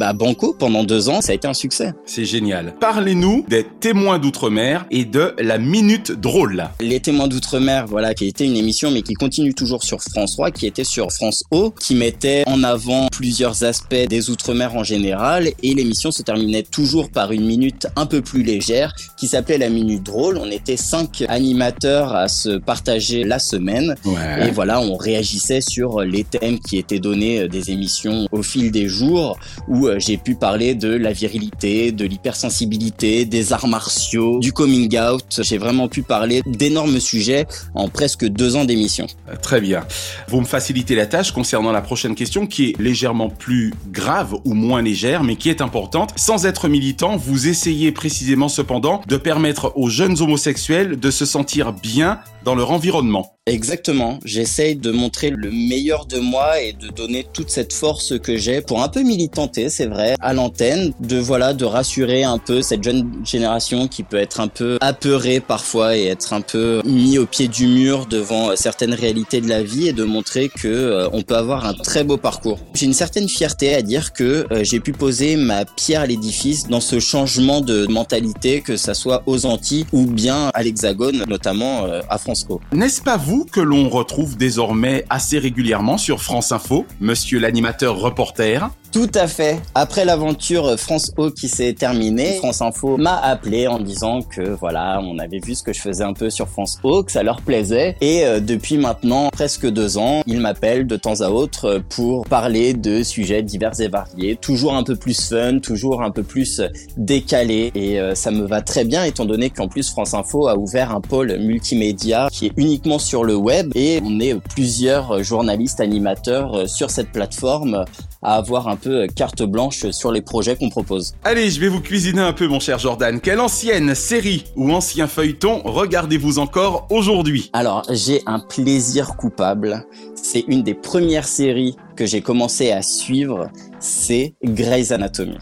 Bah 0.00 0.14
Banco 0.14 0.56
pendant 0.58 0.82
deux 0.82 1.10
ans, 1.10 1.20
ça 1.20 1.32
a 1.32 1.34
été 1.34 1.46
un 1.46 1.52
succès. 1.52 1.92
C'est 2.06 2.24
génial. 2.24 2.74
Parlez-nous 2.80 3.44
des 3.50 3.66
témoins 3.80 4.18
d'outre-mer 4.18 4.86
et 4.90 5.04
de 5.04 5.34
la 5.38 5.58
minute 5.58 6.10
drôle. 6.12 6.64
Les 6.80 7.00
témoins 7.00 7.28
d'outre-mer, 7.28 7.84
voilà, 7.86 8.14
qui 8.14 8.26
était 8.26 8.46
une 8.46 8.56
émission 8.56 8.90
mais 8.90 9.02
qui 9.02 9.12
continue 9.12 9.52
toujours 9.52 9.82
sur 9.82 10.00
France 10.00 10.32
3, 10.36 10.52
qui 10.52 10.66
était 10.66 10.84
sur 10.84 11.12
France 11.12 11.44
O, 11.50 11.70
qui 11.78 11.94
mettait 11.94 12.44
en 12.46 12.62
avant 12.62 13.08
plusieurs 13.12 13.62
aspects 13.62 13.94
des 14.08 14.30
outre-mer 14.30 14.74
en 14.74 14.84
général 14.84 15.50
et 15.62 15.74
l'émission 15.74 16.10
se 16.10 16.22
terminait 16.22 16.62
toujours 16.62 17.10
par 17.10 17.32
une 17.32 17.44
minute 17.44 17.86
un 17.94 18.06
peu 18.06 18.22
plus 18.22 18.42
légère 18.42 18.94
qui 19.18 19.28
s'appelait 19.28 19.58
la 19.58 19.68
minute 19.68 20.02
drôle. 20.02 20.38
On 20.38 20.50
était 20.50 20.78
cinq 20.78 21.24
animateurs 21.28 22.14
à 22.14 22.28
se 22.28 22.56
partager 22.56 23.22
la 23.24 23.38
semaine 23.38 23.96
Ouais. 24.06 24.48
et 24.48 24.50
voilà, 24.50 24.80
on 24.80 24.96
réagissait 24.96 25.60
sur 25.60 26.00
les 26.00 26.24
thèmes 26.24 26.58
qui 26.58 26.78
étaient 26.78 27.00
donnés 27.00 27.40
euh, 27.40 27.48
des 27.48 27.70
émissions 27.70 28.26
au 28.32 28.42
fil 28.42 28.70
des 28.70 28.88
jours 28.88 29.38
euh, 29.68 29.89
j'ai 29.98 30.16
pu 30.16 30.34
parler 30.34 30.74
de 30.74 30.88
la 30.88 31.12
virilité, 31.12 31.92
de 31.92 32.04
l'hypersensibilité, 32.04 33.24
des 33.24 33.52
arts 33.52 33.68
martiaux, 33.68 34.38
du 34.38 34.52
coming 34.52 34.98
out. 34.98 35.40
J'ai 35.40 35.58
vraiment 35.58 35.88
pu 35.88 36.02
parler 36.02 36.42
d'énormes 36.46 37.00
sujets 37.00 37.46
en 37.74 37.88
presque 37.88 38.24
deux 38.26 38.56
ans 38.56 38.64
d'émission. 38.64 39.06
Euh, 39.28 39.36
Très 39.40 39.60
bien. 39.60 39.84
Vous 40.28 40.40
me 40.40 40.46
facilitez 40.46 40.94
la 40.94 41.06
tâche 41.06 41.32
concernant 41.32 41.72
la 41.72 41.82
prochaine 41.82 42.14
question 42.14 42.46
qui 42.46 42.70
est 42.70 42.80
légèrement 42.80 43.30
plus 43.30 43.72
grave 43.90 44.36
ou 44.44 44.54
moins 44.54 44.82
légère, 44.82 45.22
mais 45.22 45.36
qui 45.36 45.48
est 45.48 45.60
importante. 45.60 46.12
Sans 46.16 46.46
être 46.46 46.68
militant, 46.68 47.16
vous 47.16 47.48
essayez 47.48 47.92
précisément 47.92 48.48
cependant 48.48 49.02
de 49.06 49.16
permettre 49.16 49.72
aux 49.76 49.88
jeunes 49.88 50.20
homosexuels 50.20 50.98
de 50.98 51.10
se 51.10 51.24
sentir 51.24 51.72
bien 51.72 52.20
dans 52.44 52.54
leur 52.54 52.70
environnement. 52.70 53.32
Exactement. 53.50 54.18
J'essaye 54.24 54.76
de 54.76 54.90
montrer 54.90 55.30
le 55.30 55.50
meilleur 55.50 56.06
de 56.06 56.18
moi 56.18 56.60
et 56.60 56.72
de 56.72 56.88
donner 56.88 57.26
toute 57.32 57.50
cette 57.50 57.72
force 57.72 58.18
que 58.18 58.36
j'ai 58.36 58.60
pour 58.60 58.82
un 58.82 58.88
peu 58.88 59.02
militanter, 59.02 59.68
c'est 59.68 59.86
vrai, 59.86 60.14
à 60.20 60.32
l'antenne, 60.32 60.92
de 61.00 61.18
voilà, 61.18 61.52
de 61.52 61.64
rassurer 61.64 62.24
un 62.24 62.38
peu 62.38 62.62
cette 62.62 62.82
jeune 62.82 63.10
génération 63.24 63.88
qui 63.88 64.02
peut 64.02 64.16
être 64.16 64.40
un 64.40 64.48
peu 64.48 64.78
apeurée 64.80 65.40
parfois 65.40 65.96
et 65.96 66.06
être 66.06 66.32
un 66.32 66.40
peu 66.40 66.80
mis 66.84 67.18
au 67.18 67.26
pied 67.26 67.48
du 67.48 67.66
mur 67.66 68.06
devant 68.06 68.56
certaines 68.56 68.94
réalités 68.94 69.40
de 69.40 69.48
la 69.48 69.62
vie 69.62 69.88
et 69.88 69.92
de 69.92 70.04
montrer 70.04 70.48
que 70.48 70.68
euh, 70.68 71.08
on 71.12 71.22
peut 71.22 71.36
avoir 71.36 71.66
un 71.66 71.74
très 71.74 72.04
beau 72.04 72.16
parcours. 72.16 72.58
J'ai 72.74 72.86
une 72.86 72.94
certaine 72.94 73.28
fierté 73.28 73.74
à 73.74 73.82
dire 73.82 74.12
que 74.12 74.46
euh, 74.50 74.64
j'ai 74.64 74.80
pu 74.80 74.92
poser 74.92 75.36
ma 75.36 75.64
pierre 75.64 76.02
à 76.02 76.06
l'édifice 76.06 76.68
dans 76.68 76.80
ce 76.80 77.00
changement 77.00 77.60
de 77.60 77.86
mentalité, 77.86 78.60
que 78.60 78.76
ça 78.76 78.94
soit 78.94 79.22
aux 79.26 79.46
Antilles 79.46 79.86
ou 79.92 80.06
bien 80.06 80.50
à 80.54 80.62
l'Hexagone, 80.62 81.24
notamment 81.28 81.84
euh, 81.84 82.00
à 82.08 82.18
France 82.18 82.44
Co. 82.44 82.60
N'est-ce 82.72 83.02
pas 83.02 83.16
vous 83.16 83.39
que 83.44 83.60
l'on 83.60 83.88
retrouve 83.88 84.36
désormais 84.36 85.04
assez 85.10 85.38
régulièrement 85.38 85.98
sur 85.98 86.22
France 86.22 86.52
Info, 86.52 86.86
monsieur 87.00 87.38
l'animateur 87.38 87.98
reporter 87.98 88.70
tout 88.92 89.10
à 89.14 89.26
fait. 89.26 89.60
Après 89.74 90.04
l'aventure 90.04 90.78
France 90.78 91.12
O 91.16 91.30
qui 91.30 91.48
s'est 91.48 91.72
terminée, 91.74 92.34
France 92.38 92.60
Info 92.62 92.96
m'a 92.96 93.16
appelé 93.16 93.66
en 93.66 93.78
disant 93.78 94.22
que 94.22 94.50
voilà, 94.50 95.00
on 95.02 95.18
avait 95.18 95.38
vu 95.38 95.54
ce 95.54 95.62
que 95.62 95.72
je 95.72 95.80
faisais 95.80 96.04
un 96.04 96.12
peu 96.12 96.30
sur 96.30 96.48
France 96.48 96.78
O, 96.82 97.02
que 97.02 97.12
ça 97.12 97.22
leur 97.22 97.40
plaisait. 97.42 97.96
Et 98.00 98.24
euh, 98.24 98.40
depuis 98.40 98.78
maintenant 98.78 99.28
presque 99.30 99.66
deux 99.66 99.98
ans, 99.98 100.22
ils 100.26 100.40
m'appellent 100.40 100.86
de 100.86 100.96
temps 100.96 101.20
à 101.20 101.28
autre 101.28 101.82
pour 101.88 102.26
parler 102.26 102.74
de 102.74 103.02
sujets 103.02 103.42
divers 103.42 103.80
et 103.80 103.88
variés, 103.88 104.36
toujours 104.36 104.74
un 104.74 104.82
peu 104.82 104.96
plus 104.96 105.28
fun, 105.28 105.60
toujours 105.60 106.02
un 106.02 106.10
peu 106.10 106.22
plus 106.22 106.60
décalé. 106.96 107.70
Et 107.74 108.00
euh, 108.00 108.14
ça 108.14 108.30
me 108.30 108.44
va 108.44 108.60
très 108.60 108.84
bien 108.84 109.04
étant 109.04 109.24
donné 109.24 109.50
qu'en 109.50 109.68
plus 109.68 109.90
France 109.90 110.14
Info 110.14 110.48
a 110.48 110.56
ouvert 110.56 110.94
un 110.94 111.00
pôle 111.00 111.38
multimédia 111.38 112.28
qui 112.32 112.46
est 112.46 112.52
uniquement 112.56 112.98
sur 112.98 113.24
le 113.24 113.36
web 113.36 113.70
et 113.74 114.00
on 114.04 114.20
est 114.20 114.34
plusieurs 114.34 115.22
journalistes 115.22 115.80
animateurs 115.80 116.54
euh, 116.54 116.66
sur 116.66 116.90
cette 116.90 117.12
plateforme 117.12 117.84
à 118.22 118.36
avoir 118.36 118.68
un 118.68 118.76
peu 118.80 119.06
carte 119.06 119.42
blanche 119.42 119.90
sur 119.90 120.12
les 120.12 120.22
projets 120.22 120.56
qu'on 120.56 120.70
propose. 120.70 121.14
Allez, 121.24 121.50
je 121.50 121.60
vais 121.60 121.68
vous 121.68 121.80
cuisiner 121.80 122.20
un 122.20 122.32
peu 122.32 122.46
mon 122.46 122.60
cher 122.60 122.78
Jordan. 122.78 123.20
Quelle 123.20 123.40
ancienne 123.40 123.94
série 123.94 124.44
ou 124.56 124.72
ancien 124.72 125.06
feuilleton 125.06 125.62
regardez-vous 125.64 126.38
encore 126.38 126.86
aujourd'hui? 126.90 127.50
Alors, 127.52 127.82
j'ai 127.90 128.22
un 128.26 128.40
plaisir 128.40 129.16
coupable. 129.16 129.86
C'est 130.14 130.44
une 130.48 130.62
des 130.62 130.74
premières 130.74 131.26
séries 131.26 131.76
que 131.96 132.06
j'ai 132.06 132.20
commencé 132.20 132.70
à 132.72 132.82
suivre, 132.82 133.48
c'est 133.78 134.34
Grey's 134.42 134.90
Anatomy. 134.90 135.38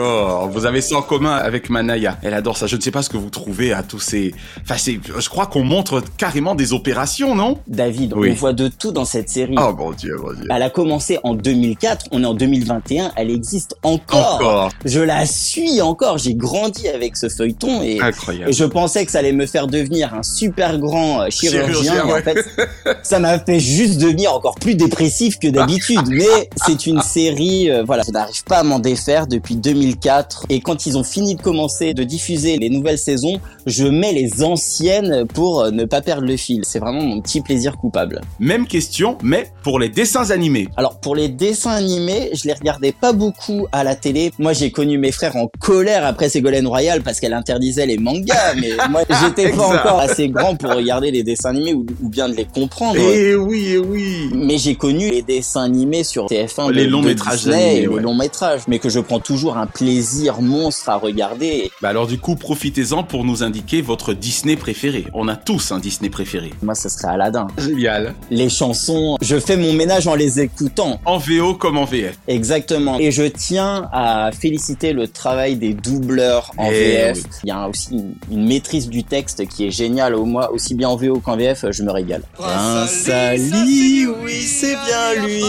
D'accord. 0.00 0.48
Vous 0.48 0.66
avez 0.66 0.80
ça 0.80 0.96
en 0.96 1.02
commun 1.02 1.34
avec 1.34 1.70
Manaya. 1.70 2.18
Elle 2.22 2.34
adore 2.34 2.56
ça. 2.56 2.66
Je 2.66 2.76
ne 2.76 2.80
sais 2.80 2.90
pas 2.90 3.02
ce 3.02 3.10
que 3.10 3.16
vous 3.16 3.30
trouvez 3.30 3.72
à 3.72 3.82
tous 3.82 4.00
ces. 4.00 4.34
Enfin, 4.62 4.76
je 4.76 5.28
crois 5.28 5.46
qu'on 5.46 5.62
montre 5.62 6.02
carrément 6.16 6.54
des 6.54 6.72
opérations, 6.72 7.34
non? 7.34 7.58
David, 7.66 8.14
on 8.14 8.32
voit 8.34 8.52
de 8.52 8.68
tout 8.68 8.92
dans 8.92 9.04
cette 9.04 9.28
série. 9.28 9.54
Oh 9.58 9.72
mon 9.76 9.92
dieu, 9.92 10.16
mon 10.22 10.32
dieu. 10.32 10.46
Elle 10.48 10.62
a 10.62 10.70
commencé 10.70 11.18
en 11.22 11.34
2004. 11.34 12.06
On 12.12 12.22
est 12.22 12.26
en 12.26 12.34
2021. 12.34 13.12
Elle 13.16 13.30
existe 13.30 13.76
encore. 13.82 14.36
Encore. 14.36 14.70
Je 14.84 15.00
la 15.00 15.26
suis 15.26 15.80
encore. 15.80 16.18
J'ai 16.18 16.34
grandi 16.34 16.88
avec 16.88 17.16
ce 17.16 17.28
feuilleton 17.28 17.82
et, 17.82 18.00
Incroyable. 18.00 18.50
et 18.50 18.52
je 18.52 18.64
pensais 18.64 19.04
que 19.04 19.12
ça 19.12 19.18
allait 19.18 19.32
me 19.32 19.46
faire 19.46 19.66
devenir 19.66 20.14
un 20.14 20.22
super 20.22 20.78
grand 20.78 21.22
euh, 21.22 21.30
chirurgien. 21.30 21.82
Chirurgien, 21.82 22.06
et 22.06 22.12
en 22.12 22.22
fait, 22.22 22.44
ça 23.02 23.18
m'a 23.18 23.38
fait 23.38 23.60
juste 23.60 24.00
devenir 24.00 24.32
encore 24.34 24.54
plus 24.54 24.74
dépressif 24.74 25.38
que 25.38 25.48
d'habitude. 25.48 26.00
Mais 26.08 26.50
c'est 26.56 26.86
une 26.86 27.02
série, 27.02 27.70
euh, 27.70 27.84
voilà, 27.84 28.02
je 28.06 28.12
n'arrive 28.12 28.44
pas 28.44 28.58
à 28.58 28.62
m'en 28.62 28.78
défaire 28.78 29.26
depuis 29.26 29.56
2004. 29.94 30.46
Et 30.48 30.60
quand 30.60 30.86
ils 30.86 30.96
ont 30.96 31.04
fini 31.04 31.34
de 31.34 31.42
commencer 31.42 31.94
de 31.94 32.02
diffuser 32.04 32.56
les 32.58 32.70
nouvelles 32.70 32.98
saisons, 32.98 33.40
je 33.66 33.84
mets 33.86 34.12
les 34.12 34.42
anciennes 34.42 35.26
pour 35.26 35.60
euh, 35.62 35.70
ne 35.70 35.84
pas 35.84 36.00
perdre 36.00 36.26
le 36.26 36.36
fil. 36.36 36.62
C'est 36.64 36.78
vraiment 36.78 37.02
mon 37.02 37.20
petit 37.20 37.40
plaisir 37.40 37.76
coupable. 37.76 38.20
Même 38.38 38.66
question, 38.66 39.16
mais 39.22 39.46
pour 39.62 39.78
les 39.78 39.88
dessins 39.88 40.30
animés. 40.30 40.68
Alors 40.76 40.98
pour 41.00 41.14
les 41.14 41.28
dessins 41.28 41.70
animés, 41.72 42.30
je 42.34 42.46
les 42.46 42.54
regardais 42.54 42.92
pas 42.92 43.12
beaucoup 43.12 43.66
à 43.72 43.84
la 43.84 43.94
télé. 43.96 44.32
Moi 44.38 44.52
j'ai 44.52 44.70
connu 44.70 44.98
mes 44.98 45.12
frères 45.12 45.36
en 45.36 45.48
colère 45.60 46.04
après 46.06 46.28
Ségolène 46.28 46.66
Royal 46.66 47.02
parce 47.02 47.20
qu'elle 47.20 47.32
interdisait 47.34 47.86
les 47.86 47.98
mangas, 47.98 48.54
mais 48.60 48.70
moi 48.90 49.02
j'étais 49.22 49.50
pas 49.50 49.66
encore 49.66 50.00
assez 50.00 50.28
grand 50.28 50.56
pour 50.56 50.72
regarder 50.72 51.10
les 51.10 51.22
dessins 51.22 51.50
animés 51.50 51.74
ou, 51.74 51.86
ou 52.02 52.08
bien 52.08 52.28
de 52.28 52.34
les 52.34 52.44
comprendre. 52.44 52.96
Eh 52.98 53.34
oui, 53.34 53.64
eh 53.74 53.78
oui. 53.78 54.30
Mais 54.34 54.58
j'ai 54.58 54.74
connu 54.74 55.10
les 55.10 55.22
dessins 55.22 55.62
animés 55.64 56.04
sur 56.04 56.26
TF1, 56.26 56.70
Les 56.72 56.84
de- 56.84 56.90
longs 56.90 57.00
de 57.02 57.08
métrages 57.08 57.38
Disney 57.44 57.54
animés, 57.56 57.82
et 57.82 57.88
ouais. 57.88 57.96
les 57.96 58.02
longs 58.02 58.14
métrages, 58.14 58.60
mais 58.68 58.78
que 58.78 58.88
je 58.88 59.00
prends 59.00 59.20
toujours 59.20 59.56
un 59.56 59.66
plaisir 59.70 60.40
monstre 60.42 60.88
à 60.88 60.96
regarder. 60.96 61.70
Bah 61.82 61.88
alors 61.90 62.06
du 62.06 62.18
coup, 62.18 62.36
profitez-en 62.36 63.02
pour 63.04 63.24
nous 63.24 63.42
indiquer 63.42 63.80
votre 63.82 64.12
Disney 64.12 64.56
préféré. 64.56 65.06
On 65.14 65.28
a 65.28 65.36
tous 65.36 65.72
un 65.72 65.78
Disney 65.78 66.10
préféré. 66.10 66.50
Moi, 66.62 66.74
ce 66.74 66.88
serait 66.88 67.08
Aladdin. 67.12 67.46
Génial. 67.58 68.14
Les 68.30 68.48
chansons, 68.48 69.16
je 69.20 69.38
fais 69.38 69.56
mon 69.56 69.72
ménage 69.72 70.06
en 70.06 70.14
les 70.14 70.40
écoutant. 70.40 71.00
En 71.04 71.18
VO 71.18 71.54
comme 71.54 71.78
en 71.78 71.84
VF. 71.84 72.18
Exactement. 72.28 72.98
Et 72.98 73.10
je 73.10 73.22
tiens 73.22 73.88
à 73.92 74.30
féliciter 74.38 74.92
le 74.92 75.08
travail 75.08 75.56
des 75.56 75.74
doubleurs 75.74 76.52
en 76.58 76.66
Eh 76.70 76.72
VF. 76.72 77.16
oui. 77.16 77.22
Il 77.44 77.48
y 77.48 77.52
a 77.52 77.68
aussi 77.68 77.88
une, 77.92 78.14
une 78.30 78.46
maîtrise 78.46 78.88
du 78.88 79.04
texte 79.04 79.46
qui 79.48 79.66
est 79.66 79.70
géniale. 79.70 80.14
Au 80.14 80.24
moins, 80.24 80.48
aussi 80.48 80.74
bien 80.74 80.88
en 80.88 80.96
VO 80.96 81.20
qu'en 81.20 81.36
VF, 81.36 81.64
je 81.70 81.82
me 81.82 81.90
régale. 81.92 82.22
Prince 82.34 83.08
Ali, 83.08 84.06
oui, 84.22 84.40
c'est 84.42 84.76
bien 84.86 85.24
lui, 85.24 85.42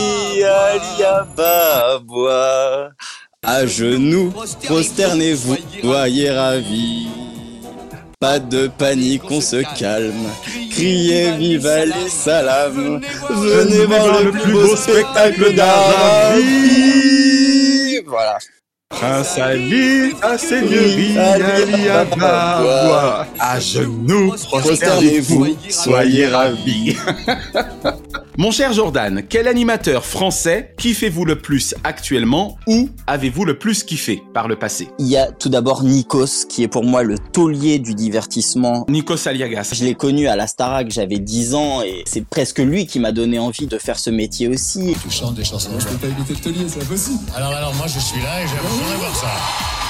Ali 0.43 1.03
Ababa. 1.03 2.89
À 3.43 3.65
genoux, 3.65 4.31
prosternez-vous, 4.65 5.57
soyez 5.81 6.29
ravis. 6.29 7.07
Pas 8.19 8.37
de 8.37 8.67
panique, 8.67 9.23
on 9.31 9.41
se 9.41 9.63
calme. 9.79 10.29
Criez 10.69 11.31
vive 11.37 11.65
Ali 11.65 12.07
Salam. 12.07 13.01
Venez 13.31 13.85
voir 13.87 14.21
le 14.21 14.31
plus 14.31 14.53
beau 14.53 14.75
spectacle 14.75 15.55
d'Arabie. 15.55 16.43
Voilà. 18.05 18.37
Prince 18.89 19.39
Ali, 19.39 20.13
à 20.21 20.37
seigneurie, 20.37 21.17
Ali. 21.17 21.89
Ababa. 21.89 23.25
À 23.39 23.59
genoux, 23.59 24.35
prosternez-vous, 24.51 25.57
soyez 25.67 26.27
ravis. 26.27 26.95
Mon 28.37 28.49
cher 28.49 28.71
Jordan, 28.71 29.23
quel 29.27 29.45
animateur 29.49 30.05
français 30.05 30.73
kiffez-vous 30.77 31.25
le 31.25 31.39
plus 31.39 31.75
actuellement 31.83 32.57
ou 32.65 32.87
avez-vous 33.05 33.43
le 33.43 33.59
plus 33.59 33.83
kiffé 33.83 34.23
par 34.33 34.47
le 34.47 34.55
passé? 34.55 34.87
Il 34.99 35.07
y 35.07 35.17
a 35.17 35.29
tout 35.33 35.49
d'abord 35.49 35.83
Nikos, 35.83 36.45
qui 36.47 36.63
est 36.63 36.69
pour 36.69 36.85
moi 36.85 37.03
le 37.03 37.17
taulier 37.19 37.77
du 37.77 37.93
divertissement. 37.93 38.85
Nikos 38.87 39.27
Aliagas. 39.27 39.71
Je 39.73 39.83
l'ai 39.83 39.95
connu 39.95 40.29
à 40.29 40.37
la 40.37 40.47
Starac, 40.47 40.89
j'avais 40.89 41.19
10 41.19 41.55
ans 41.55 41.81
et 41.81 42.03
c'est 42.05 42.25
presque 42.25 42.59
lui 42.59 42.87
qui 42.87 43.01
m'a 43.01 43.11
donné 43.11 43.37
envie 43.37 43.67
de 43.67 43.77
faire 43.77 43.99
ce 43.99 44.09
métier 44.09 44.47
aussi. 44.47 44.95
Tu 45.03 45.11
chantes 45.11 45.35
des 45.35 45.43
chansons, 45.43 45.71
je 45.77 45.87
peux 45.87 45.97
pas 45.97 46.07
éviter 46.07 46.33
de 46.33 46.39
te 46.39 46.49
lier, 46.49 46.69
c'est 46.69 46.81
impossible. 46.81 47.19
Alors, 47.35 47.51
alors, 47.51 47.75
moi 47.75 47.87
je 47.87 47.99
suis 47.99 48.21
là 48.21 48.41
et 48.41 48.47
j'aimerais 48.47 48.97
voir 48.97 49.13
ça. 49.13 49.80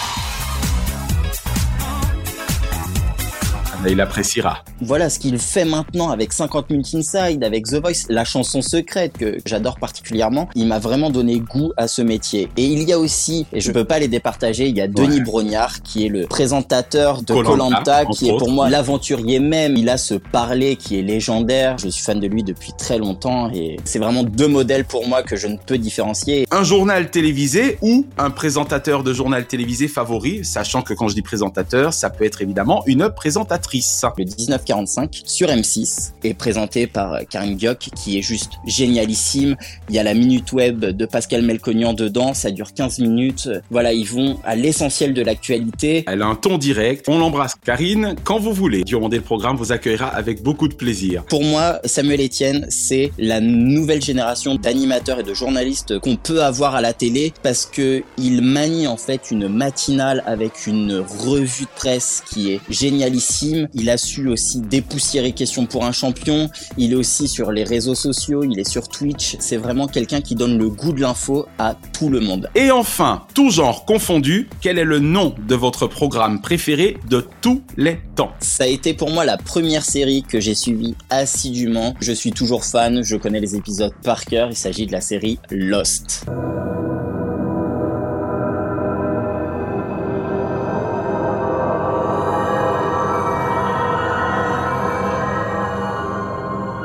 Il 3.89 3.99
appréciera. 3.99 4.63
Voilà 4.81 5.09
ce 5.09 5.19
qu'il 5.19 5.37
fait 5.37 5.65
maintenant 5.65 6.11
avec 6.11 6.31
50 6.33 6.69
Minutes 6.69 6.93
Inside, 6.93 7.43
avec 7.43 7.65
The 7.65 7.81
Voice, 7.81 8.05
la 8.09 8.23
chanson 8.23 8.61
secrète 8.61 9.17
que 9.17 9.37
j'adore 9.45 9.79
particulièrement. 9.79 10.47
Il 10.55 10.67
m'a 10.67 10.79
vraiment 10.79 11.09
donné 11.09 11.39
goût 11.39 11.73
à 11.77 11.87
ce 11.87 12.01
métier. 12.01 12.47
Et 12.57 12.63
il 12.63 12.83
y 12.87 12.93
a 12.93 12.99
aussi, 12.99 13.47
et 13.51 13.59
je 13.59 13.71
peux 13.71 13.83
pas 13.83 13.99
les 13.99 14.07
départager, 14.07 14.67
il 14.67 14.77
y 14.77 14.81
a 14.81 14.87
Denis 14.87 15.17
Ouais. 15.17 15.23
Brognard 15.23 15.81
qui 15.81 16.05
est 16.05 16.09
le 16.09 16.25
présentateur 16.27 17.21
de 17.21 17.33
Colanta, 17.33 18.05
qui 18.05 18.27
est 18.27 18.29
pour 18.29 18.43
autres. 18.43 18.51
moi 18.51 18.69
l'aventurier 18.69 19.39
même. 19.39 19.75
Il 19.75 19.89
a 19.89 19.97
ce 19.97 20.13
parler 20.13 20.75
qui 20.75 20.99
est 20.99 21.01
légendaire. 21.01 21.77
Je 21.77 21.89
suis 21.89 22.03
fan 22.03 22.19
de 22.19 22.27
lui 22.27 22.43
depuis 22.43 22.71
très 22.77 22.97
longtemps 22.97 23.49
et 23.51 23.77
c'est 23.83 23.99
vraiment 23.99 24.23
deux 24.23 24.47
modèles 24.47 24.85
pour 24.85 25.07
moi 25.07 25.23
que 25.23 25.35
je 25.35 25.47
ne 25.47 25.57
peux 25.57 25.77
différencier. 25.77 26.45
Un 26.51 26.63
journal 26.63 27.09
télévisé 27.09 27.77
ou 27.81 28.05
un 28.17 28.29
présentateur 28.29 29.03
de 29.03 29.11
journal 29.11 29.45
télévisé 29.47 29.87
favori, 29.87 30.45
sachant 30.45 30.81
que 30.81 30.93
quand 30.93 31.07
je 31.07 31.15
dis 31.15 31.21
présentateur, 31.23 31.93
ça 31.93 32.09
peut 32.09 32.23
être 32.25 32.41
évidemment 32.41 32.83
une 32.85 33.09
présentatrice. 33.09 33.70
Le 33.73 34.25
1945 34.25 35.21
sur 35.25 35.47
M6 35.47 36.11
est 36.25 36.33
présenté 36.33 36.87
par 36.87 37.19
Karine 37.29 37.55
Dioc 37.55 37.89
qui 37.95 38.17
est 38.17 38.21
juste 38.21 38.53
génialissime. 38.65 39.55
Il 39.87 39.95
y 39.95 39.99
a 39.99 40.03
la 40.03 40.13
minute 40.13 40.51
web 40.51 40.79
de 40.83 41.05
Pascal 41.05 41.41
Melconian 41.41 41.93
dedans, 41.93 42.33
ça 42.33 42.51
dure 42.51 42.73
15 42.73 42.99
minutes. 42.99 43.49
Voilà, 43.69 43.93
ils 43.93 44.07
vont 44.07 44.39
à 44.43 44.55
l'essentiel 44.55 45.13
de 45.13 45.21
l'actualité. 45.21 46.03
Elle 46.07 46.21
a 46.21 46.25
un 46.25 46.35
ton 46.35 46.57
direct. 46.57 47.05
On 47.07 47.17
l'embrasse. 47.17 47.55
Karine, 47.63 48.15
quand 48.25 48.39
vous 48.39 48.53
voulez, 48.53 48.83
Durant 48.83 49.07
le 49.07 49.21
programme 49.21 49.55
vous 49.55 49.71
accueillera 49.71 50.07
avec 50.07 50.43
beaucoup 50.43 50.67
de 50.67 50.73
plaisir. 50.73 51.23
Pour 51.25 51.43
moi, 51.43 51.79
Samuel 51.85 52.25
Etienne, 52.25 52.67
c'est 52.69 53.11
la 53.17 53.39
nouvelle 53.39 54.01
génération 54.01 54.55
d'animateurs 54.55 55.19
et 55.19 55.23
de 55.23 55.33
journalistes 55.33 55.97
qu'on 55.99 56.17
peut 56.17 56.43
avoir 56.43 56.75
à 56.75 56.81
la 56.81 56.91
télé 56.91 57.31
parce 57.41 57.65
que 57.65 58.03
il 58.17 58.41
manie 58.41 58.87
en 58.87 58.97
fait 58.97 59.31
une 59.31 59.47
matinale 59.47 60.23
avec 60.25 60.67
une 60.67 60.97
revue 60.97 61.63
de 61.63 61.75
presse 61.75 62.23
qui 62.29 62.51
est 62.51 62.59
génialissime 62.69 63.60
Il 63.73 63.89
a 63.89 63.97
su 63.97 64.27
aussi 64.27 64.61
dépoussiérer 64.61 65.31
Question 65.31 65.65
pour 65.65 65.85
un 65.85 65.91
champion. 65.91 66.49
Il 66.77 66.93
est 66.93 66.95
aussi 66.95 67.27
sur 67.27 67.51
les 67.51 67.63
réseaux 67.63 67.95
sociaux, 67.95 68.43
il 68.43 68.59
est 68.59 68.69
sur 68.69 68.87
Twitch. 68.87 69.37
C'est 69.39 69.57
vraiment 69.57 69.87
quelqu'un 69.87 70.21
qui 70.21 70.35
donne 70.35 70.57
le 70.57 70.69
goût 70.69 70.93
de 70.93 71.01
l'info 71.01 71.47
à 71.57 71.75
tout 71.93 72.09
le 72.09 72.19
monde. 72.19 72.49
Et 72.55 72.71
enfin, 72.71 73.23
tout 73.33 73.49
genre 73.49 73.85
confondu, 73.85 74.49
quel 74.61 74.77
est 74.77 74.83
le 74.83 74.99
nom 74.99 75.35
de 75.47 75.55
votre 75.55 75.87
programme 75.87 76.41
préféré 76.41 76.97
de 77.09 77.25
tous 77.41 77.61
les 77.77 77.99
temps? 78.15 78.31
Ça 78.39 78.65
a 78.65 78.67
été 78.67 78.93
pour 78.93 79.09
moi 79.11 79.25
la 79.25 79.37
première 79.37 79.83
série 79.83 80.23
que 80.23 80.39
j'ai 80.39 80.55
suivie 80.55 80.95
assidûment. 81.09 81.95
Je 82.01 82.11
suis 82.11 82.31
toujours 82.31 82.65
fan, 82.65 83.03
je 83.03 83.15
connais 83.15 83.39
les 83.39 83.55
épisodes 83.55 83.93
par 84.03 84.25
cœur. 84.25 84.49
Il 84.49 84.57
s'agit 84.57 84.87
de 84.87 84.91
la 84.91 85.01
série 85.01 85.39
Lost. 85.49 86.25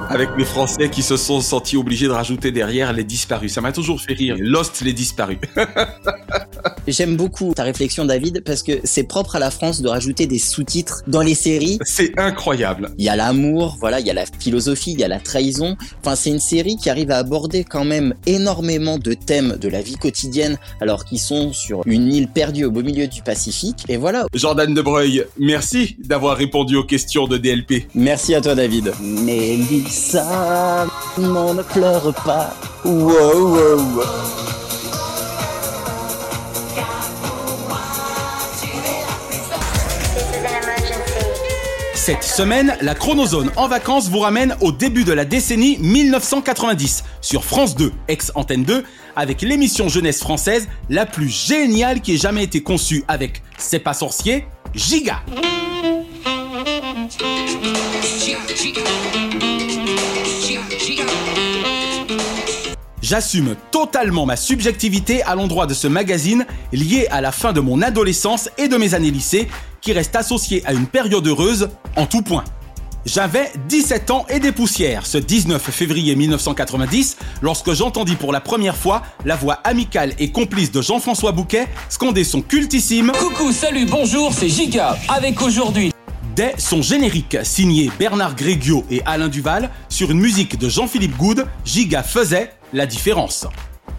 Avec 0.08 0.30
les 0.36 0.44
Français 0.44 0.90
qui 0.90 1.02
se 1.02 1.16
sont 1.16 1.40
sentis 1.40 1.76
obligés 1.76 2.06
de 2.06 2.12
rajouter 2.12 2.52
derrière 2.52 2.92
les 2.92 3.04
disparus. 3.04 3.52
Ça 3.52 3.60
m'a 3.60 3.72
toujours 3.72 4.00
fait 4.00 4.14
rire. 4.14 4.36
Lost 4.38 4.80
les 4.82 4.92
disparus. 4.92 5.38
J'aime 6.86 7.16
beaucoup 7.16 7.52
ta 7.54 7.62
réflexion, 7.62 8.04
David, 8.04 8.42
parce 8.44 8.62
que 8.62 8.72
c'est 8.84 9.04
propre 9.04 9.36
à 9.36 9.38
la 9.38 9.50
France 9.50 9.82
de 9.82 9.88
rajouter 9.88 10.26
des 10.26 10.38
sous-titres 10.38 11.02
dans 11.06 11.22
les 11.22 11.34
séries. 11.34 11.78
C'est 11.82 12.18
incroyable. 12.18 12.90
Il 12.98 13.04
y 13.04 13.08
a 13.08 13.16
l'amour, 13.16 13.76
voilà, 13.80 14.00
il 14.00 14.06
y 14.06 14.10
a 14.10 14.14
la 14.14 14.24
philosophie, 14.38 14.92
il 14.92 15.00
y 15.00 15.04
a 15.04 15.08
la 15.08 15.20
trahison. 15.20 15.76
Enfin, 16.00 16.16
c'est 16.16 16.30
une 16.30 16.40
série 16.40 16.76
qui 16.76 16.90
arrive 16.90 17.10
à 17.10 17.18
aborder 17.18 17.64
quand 17.64 17.84
même 17.84 18.14
énormément 18.26 18.98
de 18.98 19.14
thèmes 19.14 19.56
de 19.60 19.68
la 19.68 19.82
vie 19.82 19.96
quotidienne, 19.96 20.58
alors 20.80 21.04
qu'ils 21.04 21.20
sont 21.20 21.52
sur 21.52 21.82
une 21.86 22.12
île 22.12 22.28
perdue 22.28 22.64
au 22.64 22.70
beau 22.70 22.82
milieu 22.82 23.06
du 23.06 23.22
Pacifique. 23.22 23.84
Et 23.88 23.96
voilà. 23.96 24.26
Jordan 24.34 24.72
de 24.72 24.82
Breuil, 24.82 25.24
merci 25.38 25.96
d'avoir 25.98 26.36
répondu 26.36 26.76
aux 26.76 26.84
questions 26.84 27.26
de 27.26 27.36
DLP. 27.36 27.88
Merci 27.94 28.34
à 28.34 28.40
toi, 28.40 28.54
David. 28.54 28.92
Mélissa, 29.00 30.86
non, 31.18 31.54
ne 31.54 31.62
pleure 31.62 32.14
pas. 32.24 32.54
Wow, 32.84 33.54
wow, 33.54 33.76
wow. 33.76 34.55
Cette 42.06 42.22
semaine, 42.22 42.76
la 42.82 42.94
chronozone 42.94 43.50
en 43.56 43.66
vacances 43.66 44.08
vous 44.10 44.20
ramène 44.20 44.56
au 44.60 44.70
début 44.70 45.02
de 45.02 45.12
la 45.12 45.24
décennie 45.24 45.76
1990 45.80 47.02
sur 47.20 47.44
France 47.44 47.74
2, 47.74 47.90
ex-antenne 48.06 48.62
2, 48.62 48.84
avec 49.16 49.42
l'émission 49.42 49.88
jeunesse 49.88 50.20
française 50.20 50.68
la 50.88 51.04
plus 51.04 51.28
géniale 51.28 52.00
qui 52.00 52.14
ait 52.14 52.16
jamais 52.16 52.44
été 52.44 52.62
conçue 52.62 53.02
avec 53.08 53.42
C'est 53.58 53.80
pas 53.80 53.92
sorcier, 53.92 54.46
Giga. 54.72 55.20
J'assume 63.02 63.56
totalement 63.72 64.26
ma 64.26 64.36
subjectivité 64.36 65.24
à 65.24 65.34
l'endroit 65.34 65.66
de 65.66 65.74
ce 65.74 65.88
magazine 65.88 66.46
lié 66.72 67.08
à 67.10 67.20
la 67.20 67.32
fin 67.32 67.52
de 67.52 67.60
mon 67.60 67.82
adolescence 67.82 68.48
et 68.58 68.68
de 68.68 68.76
mes 68.76 68.94
années 68.94 69.10
lycée 69.10 69.48
qui 69.86 69.92
reste 69.92 70.16
associé 70.16 70.64
à 70.66 70.72
une 70.72 70.88
période 70.88 71.24
heureuse 71.24 71.68
en 71.94 72.06
tout 72.06 72.20
point. 72.20 72.42
J'avais 73.04 73.52
17 73.68 74.10
ans 74.10 74.26
et 74.28 74.40
des 74.40 74.50
poussières 74.50 75.06
ce 75.06 75.16
19 75.16 75.62
février 75.62 76.16
1990 76.16 77.16
lorsque 77.40 77.72
j'entendis 77.72 78.16
pour 78.16 78.32
la 78.32 78.40
première 78.40 78.76
fois 78.76 79.02
la 79.24 79.36
voix 79.36 79.60
amicale 79.62 80.12
et 80.18 80.32
complice 80.32 80.72
de 80.72 80.82
Jean-François 80.82 81.30
Bouquet 81.30 81.68
scander 81.88 82.24
son 82.24 82.42
cultissime 82.42 83.12
Coucou, 83.16 83.52
salut, 83.52 83.86
bonjour, 83.86 84.34
c'est 84.34 84.48
Giga 84.48 84.98
avec 85.08 85.40
aujourd'hui 85.40 85.92
dès 86.34 86.54
son 86.58 86.82
générique 86.82 87.36
signé 87.44 87.88
Bernard 87.96 88.34
Gréguiot 88.34 88.84
et 88.90 89.02
Alain 89.06 89.28
Duval 89.28 89.70
sur 89.88 90.10
une 90.10 90.18
musique 90.18 90.58
de 90.58 90.68
Jean-Philippe 90.68 91.16
Goud, 91.16 91.46
Giga 91.64 92.02
faisait 92.02 92.50
la 92.72 92.86
différence. 92.86 93.46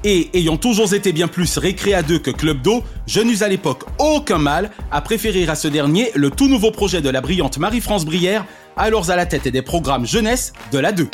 Et 0.04 0.30
ayant 0.34 0.58
toujours 0.58 0.94
été 0.94 1.12
bien 1.12 1.28
plus 1.28 1.58
récréa 1.58 2.04
2 2.04 2.20
que 2.20 2.32
Club 2.32 2.62
d'eau, 2.62 2.84
je 3.08 3.20
n'eus 3.20 3.44
à 3.44 3.48
l'époque 3.48 3.84
aucun 3.98 4.38
mal 4.38 4.72
à 4.92 5.02
préférer 5.02 5.48
à 5.48 5.56
ce 5.56 5.68
dernier 5.68 6.12
le 6.16 6.30
tout 6.30 6.48
nouveau 6.48 6.72
projet 6.72 7.02
de 7.02 7.10
la 7.10 7.22
brillante 7.22 7.58
Marie-France 7.58 8.06
Brière, 8.06 8.46
alors 8.76 9.10
à 9.10 9.16
la 9.16 9.26
tête 9.26 9.48
des 9.48 9.62
programmes 9.62 10.06
jeunesse 10.06 10.54
de 10.72 10.80
la 10.80 10.92
2. 10.92 11.10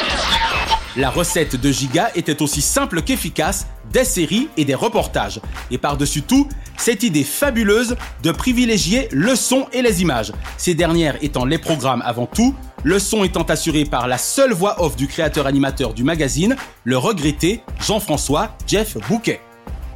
La 0.95 1.09
recette 1.09 1.55
de 1.55 1.71
Giga 1.71 2.11
était 2.13 2.43
aussi 2.43 2.61
simple 2.61 3.01
qu'efficace, 3.01 3.65
des 3.91 4.03
séries 4.03 4.49
et 4.57 4.65
des 4.65 4.75
reportages. 4.75 5.41
Et 5.71 5.79
par-dessus 5.79 6.21
tout, 6.21 6.47
cette 6.77 7.01
idée 7.01 7.23
fabuleuse 7.23 7.95
de 8.21 8.31
privilégier 8.31 9.07
le 9.11 9.35
son 9.35 9.65
et 9.73 9.81
les 9.81 10.03
images, 10.03 10.33
ces 10.57 10.75
dernières 10.75 11.17
étant 11.23 11.45
les 11.45 11.57
programmes 11.57 12.03
avant 12.05 12.27
tout, 12.27 12.53
le 12.83 12.99
son 12.99 13.23
étant 13.23 13.41
assuré 13.41 13.85
par 13.85 14.07
la 14.07 14.19
seule 14.19 14.53
voix 14.53 14.83
off 14.83 14.95
du 14.95 15.07
créateur 15.07 15.47
animateur 15.47 15.95
du 15.95 16.03
magazine, 16.03 16.55
le 16.83 16.97
regretté 16.97 17.61
Jean-François 17.79 18.55
Jeff 18.67 18.95
Bouquet. 19.07 19.41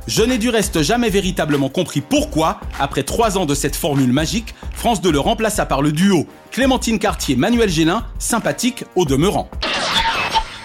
Je 0.07 0.23
n'ai 0.23 0.39
du 0.39 0.49
reste 0.49 0.81
jamais 0.81 1.09
véritablement 1.09 1.69
compris 1.69 2.01
pourquoi, 2.01 2.59
après 2.79 3.03
trois 3.03 3.37
ans 3.37 3.45
de 3.45 3.53
cette 3.53 3.75
formule 3.75 4.13
magique, 4.13 4.55
France 4.73 5.01
2 5.01 5.11
le 5.11 5.19
remplaça 5.19 5.67
par 5.67 5.83
le 5.83 5.91
duo 5.91 6.25
Clémentine 6.49 6.97
Cartier-Manuel 6.97 7.69
Gélin, 7.69 8.03
sympathique 8.17 8.85
au 8.95 9.05
demeurant. 9.05 9.49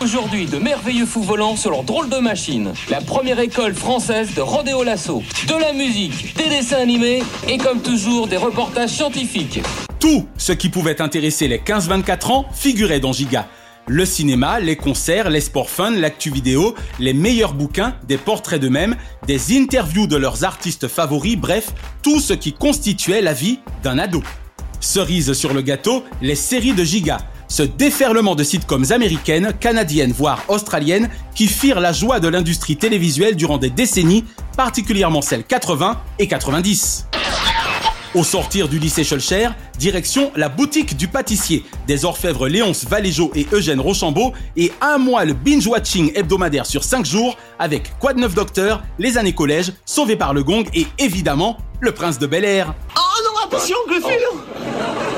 Aujourd'hui, 0.03 0.47
de 0.47 0.59
merveilleux 0.59 1.07
fous 1.07 1.23
volants 1.23 1.55
sur 1.55 1.71
leur 1.71 1.85
drôle 1.85 2.09
de 2.09 2.17
machine. 2.17 2.73
La 2.91 3.01
première 3.01 3.39
école 3.39 3.73
française 3.73 4.35
de 4.35 4.41
rodéo 4.41 4.83
lasso. 4.83 5.23
De 5.47 5.55
la 5.55 5.73
musique, 5.73 6.37
des 6.37 6.49
dessins 6.49 6.79
animés 6.79 7.23
et 7.49 7.57
comme 7.57 7.81
toujours 7.81 8.27
des 8.27 8.37
reportages 8.37 8.91
scientifiques. 8.91 9.61
Tout 10.01 10.27
ce 10.37 10.51
qui 10.51 10.71
pouvait 10.71 11.01
intéresser 11.01 11.47
les 11.47 11.59
15-24 11.59 12.33
ans 12.33 12.47
figurait 12.53 12.99
dans 12.99 13.13
Giga. 13.13 13.47
Le 13.87 14.05
cinéma, 14.05 14.59
les 14.59 14.75
concerts, 14.75 15.31
les 15.31 15.41
sports 15.41 15.71
fun, 15.71 15.93
l'actu 15.93 16.31
vidéo, 16.31 16.75
les 16.99 17.13
meilleurs 17.15 17.55
bouquins, 17.55 17.95
des 18.09 18.19
portraits 18.19 18.61
d'eux-mêmes, 18.61 18.97
des 19.29 19.57
interviews 19.57 20.09
de 20.09 20.17
leurs 20.17 20.43
artistes 20.43 20.89
favoris, 20.89 21.37
bref, 21.37 21.69
tout 22.03 22.19
ce 22.19 22.33
qui 22.33 22.53
constituait 22.53 23.23
la 23.23 23.35
vie 23.35 23.61
d'un 23.85 23.99
ado. 23.99 24.21
Cerise 24.81 25.33
sur 25.33 25.55
le 25.55 25.63
gâteau, 25.63 26.03
les 26.21 26.35
séries 26.35 26.75
de 26.75 26.83
Giga, 26.83 27.19
ce 27.53 27.63
déferlement 27.63 28.35
de 28.35 28.45
sitcoms 28.45 28.93
américaines, 28.93 29.53
canadiennes, 29.61 30.13
voire 30.13 30.43
australiennes, 30.49 31.11
qui 31.35 31.47
firent 31.47 31.81
la 31.81 31.93
joie 31.93 32.19
de 32.19 32.27
l'industrie 32.27 32.79
télévisuelle 32.79 33.37
durant 33.37 33.59
des 33.59 33.69
décennies, 33.69 34.25
particulièrement 34.57 35.21
celles 35.21 35.45
80 35.45 36.01
et 36.19 36.27
90. 36.29 37.09
Au 38.15 38.25
sortir 38.25 38.69
du 38.69 38.79
lycée 38.79 39.05
Schulcher, 39.05 39.51
direction 39.79 40.33
la 40.35 40.49
boutique 40.49 40.97
du 40.97 41.09
pâtissier 41.09 41.63
des 41.87 42.07
orfèvres 42.07 42.49
Léonce 42.49 42.87
Valéjo 42.87 43.31
et 43.35 43.47
Eugène 43.53 43.81
Rochambeau 43.81 44.33
et 44.57 44.73
un 44.81 44.97
mois 44.97 45.27
le 45.27 45.35
binge-watching 45.35 46.13
hebdomadaire 46.15 46.65
sur 46.65 46.85
5 46.85 47.05
jours 47.05 47.37
avec 47.59 47.93
Quoi 47.99 48.15
de 48.15 48.21
neuf 48.21 48.35
docteur, 48.35 48.83
les 48.99 49.19
années 49.19 49.35
collège, 49.35 49.75
Sauvé 49.85 50.17
par 50.17 50.33
le 50.33 50.43
gong 50.43 50.65
et 50.73 50.87
évidemment 50.99 51.59
le 51.81 51.93
prince 51.93 52.19
de 52.19 52.27
Bel 52.27 52.47
Air. 52.47 52.75
Oh 52.97 53.01
non, 53.25 53.47
attention, 53.47 53.77
Phil 53.91 55.12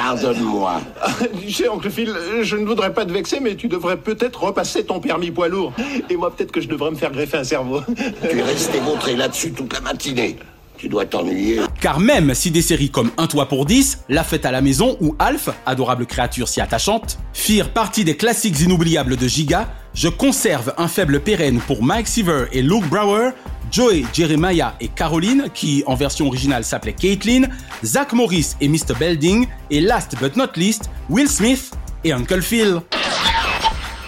Pardonne-moi. 0.00 0.80
Tu 1.42 1.52
sais, 1.52 1.68
oncle 1.68 1.90
Phil, 1.90 2.14
je 2.40 2.56
ne 2.56 2.64
voudrais 2.64 2.94
pas 2.94 3.04
te 3.04 3.12
vexer, 3.12 3.38
mais 3.38 3.54
tu 3.54 3.68
devrais 3.68 3.98
peut-être 3.98 4.44
repasser 4.44 4.84
ton 4.84 4.98
permis 4.98 5.30
poids 5.30 5.48
lourd. 5.48 5.74
Et 6.08 6.16
moi, 6.16 6.34
peut-être 6.34 6.52
que 6.52 6.60
je 6.62 6.68
devrais 6.68 6.90
me 6.90 6.96
faire 6.96 7.12
greffer 7.12 7.36
un 7.36 7.44
cerveau. 7.44 7.82
Tu 8.22 8.38
es 8.38 8.42
resté 8.42 8.80
montré 8.80 9.14
là-dessus 9.14 9.52
toute 9.52 9.72
la 9.74 9.80
matinée. 9.80 10.38
Tu 10.80 10.88
dois 10.88 11.04
t'ennuyer. 11.04 11.60
Car 11.78 12.00
même 12.00 12.32
si 12.32 12.50
des 12.50 12.62
séries 12.62 12.88
comme 12.88 13.10
Un 13.18 13.26
toit 13.26 13.50
pour 13.50 13.66
10, 13.66 14.04
La 14.08 14.24
fête 14.24 14.46
à 14.46 14.50
la 14.50 14.62
maison 14.62 14.96
ou 15.02 15.14
Alf, 15.18 15.50
adorable 15.66 16.06
créature 16.06 16.48
si 16.48 16.58
attachante, 16.58 17.18
firent 17.34 17.68
partie 17.68 18.02
des 18.02 18.16
classiques 18.16 18.58
inoubliables 18.60 19.18
de 19.18 19.28
Giga, 19.28 19.68
je 19.92 20.08
conserve 20.08 20.72
un 20.78 20.88
faible 20.88 21.20
pérenne 21.20 21.60
pour 21.66 21.82
Mike 21.82 22.08
Seaver 22.08 22.46
et 22.52 22.62
Luke 22.62 22.88
Brower, 22.88 23.32
Joey, 23.70 24.04
Jeremiah 24.14 24.74
et 24.80 24.88
Caroline, 24.88 25.48
qui 25.52 25.84
en 25.86 25.96
version 25.96 26.26
originale 26.28 26.64
s'appelait 26.64 26.94
Caitlin, 26.94 27.42
Zach 27.84 28.14
Morris 28.14 28.54
et 28.62 28.68
Mr. 28.68 28.94
Belding, 28.98 29.48
et 29.70 29.82
last 29.82 30.16
but 30.18 30.34
not 30.34 30.52
least, 30.56 30.88
Will 31.10 31.28
Smith 31.28 31.72
et 32.04 32.12
Uncle 32.12 32.40
Phil. 32.40 32.80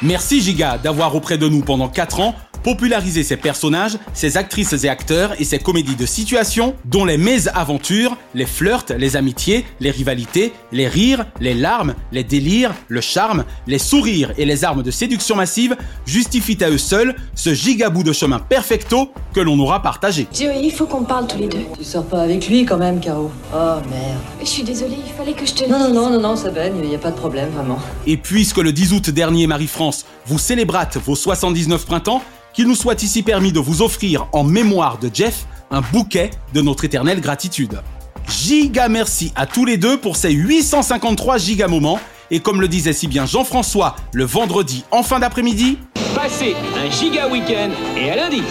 Merci 0.00 0.40
Giga 0.40 0.78
d'avoir 0.78 1.14
auprès 1.14 1.36
de 1.36 1.48
nous 1.50 1.60
pendant 1.60 1.90
4 1.90 2.20
ans 2.20 2.34
popularisé 2.62 3.22
ces 3.22 3.36
personnages, 3.36 3.98
ces 4.14 4.36
actrices 4.36 4.84
et 4.84 4.88
acteurs 4.88 5.40
et 5.40 5.44
ces 5.44 5.58
comédies 5.58 5.96
de 5.96 6.06
situation 6.06 6.74
dont 6.84 7.04
les 7.04 7.18
mésaventures, 7.18 8.16
les 8.34 8.46
flirts, 8.46 8.86
les 8.96 9.16
amitiés, 9.16 9.64
les 9.80 9.90
rivalités, 9.90 10.52
les 10.72 10.88
rires, 10.88 11.26
les 11.40 11.54
larmes, 11.54 11.94
les 12.12 12.24
délires, 12.24 12.74
le 12.88 13.00
charme, 13.00 13.44
les 13.66 13.78
sourires 13.78 14.32
et 14.38 14.44
les 14.44 14.64
armes 14.64 14.82
de 14.82 14.90
séduction 14.90 15.36
massive 15.36 15.76
justifient 16.06 16.62
à 16.62 16.70
eux 16.70 16.78
seuls 16.78 17.14
ce 17.34 17.54
gigabou 17.54 18.02
de 18.02 18.12
chemin 18.12 18.38
perfecto 18.38 19.12
que 19.34 19.40
l'on 19.40 19.58
aura 19.58 19.82
partagé. 19.82 20.26
Joey, 20.32 20.60
il 20.64 20.72
faut 20.72 20.86
qu'on 20.86 21.04
parle 21.04 21.26
tous 21.26 21.38
les 21.38 21.48
deux. 21.48 21.64
Tu 21.76 21.84
sors 21.84 22.04
pas 22.04 22.22
avec 22.22 22.48
lui 22.48 22.64
quand 22.64 22.78
même, 22.78 23.00
Caro. 23.00 23.30
Oh 23.54 23.56
merde. 23.90 24.18
Je 24.40 24.46
suis 24.46 24.62
désolée, 24.62 24.96
il 25.04 25.12
fallait 25.12 25.32
que 25.34 25.46
je 25.46 25.54
te 25.54 25.64
Non, 25.68 25.78
non, 25.78 25.92
non, 25.92 26.10
non, 26.10 26.20
non, 26.20 26.36
ça 26.36 26.50
baigne, 26.50 26.74
il 26.82 26.88
n'y 26.88 26.94
a 26.94 26.98
pas 26.98 27.10
de 27.10 27.16
problème, 27.16 27.50
vraiment. 27.50 27.78
Et 28.06 28.16
puisque 28.16 28.58
le 28.58 28.72
10 28.72 28.92
août 28.92 29.10
dernier, 29.10 29.46
Marie-France, 29.46 30.04
vous 30.26 30.38
célébrate 30.38 30.98
vos 30.98 31.16
79 31.16 31.86
printemps, 31.86 32.22
qu'il 32.52 32.68
nous 32.68 32.74
soit 32.74 33.02
ici 33.02 33.22
permis 33.22 33.52
de 33.52 33.60
vous 33.60 33.82
offrir 33.82 34.28
en 34.32 34.44
mémoire 34.44 34.98
de 34.98 35.10
Jeff 35.12 35.46
un 35.70 35.80
bouquet 35.80 36.30
de 36.54 36.60
notre 36.60 36.84
éternelle 36.84 37.20
gratitude. 37.20 37.80
giga 38.28 38.88
merci 38.88 39.32
à 39.36 39.46
tous 39.46 39.64
les 39.64 39.76
deux 39.76 39.96
pour 39.98 40.16
ces 40.16 40.30
853 40.30 41.38
giga 41.38 41.68
moments. 41.68 42.00
Et 42.30 42.40
comme 42.40 42.60
le 42.60 42.68
disait 42.68 42.92
si 42.92 43.08
bien 43.08 43.26
Jean-François 43.26 43.96
le 44.12 44.24
vendredi 44.24 44.84
en 44.90 45.02
fin 45.02 45.18
d'après-midi, 45.18 45.78
Passez 46.14 46.54
un 46.76 46.90
giga 46.90 47.28
week-end 47.28 47.70
et 47.96 48.10
à 48.10 48.16
lundi. 48.16 48.42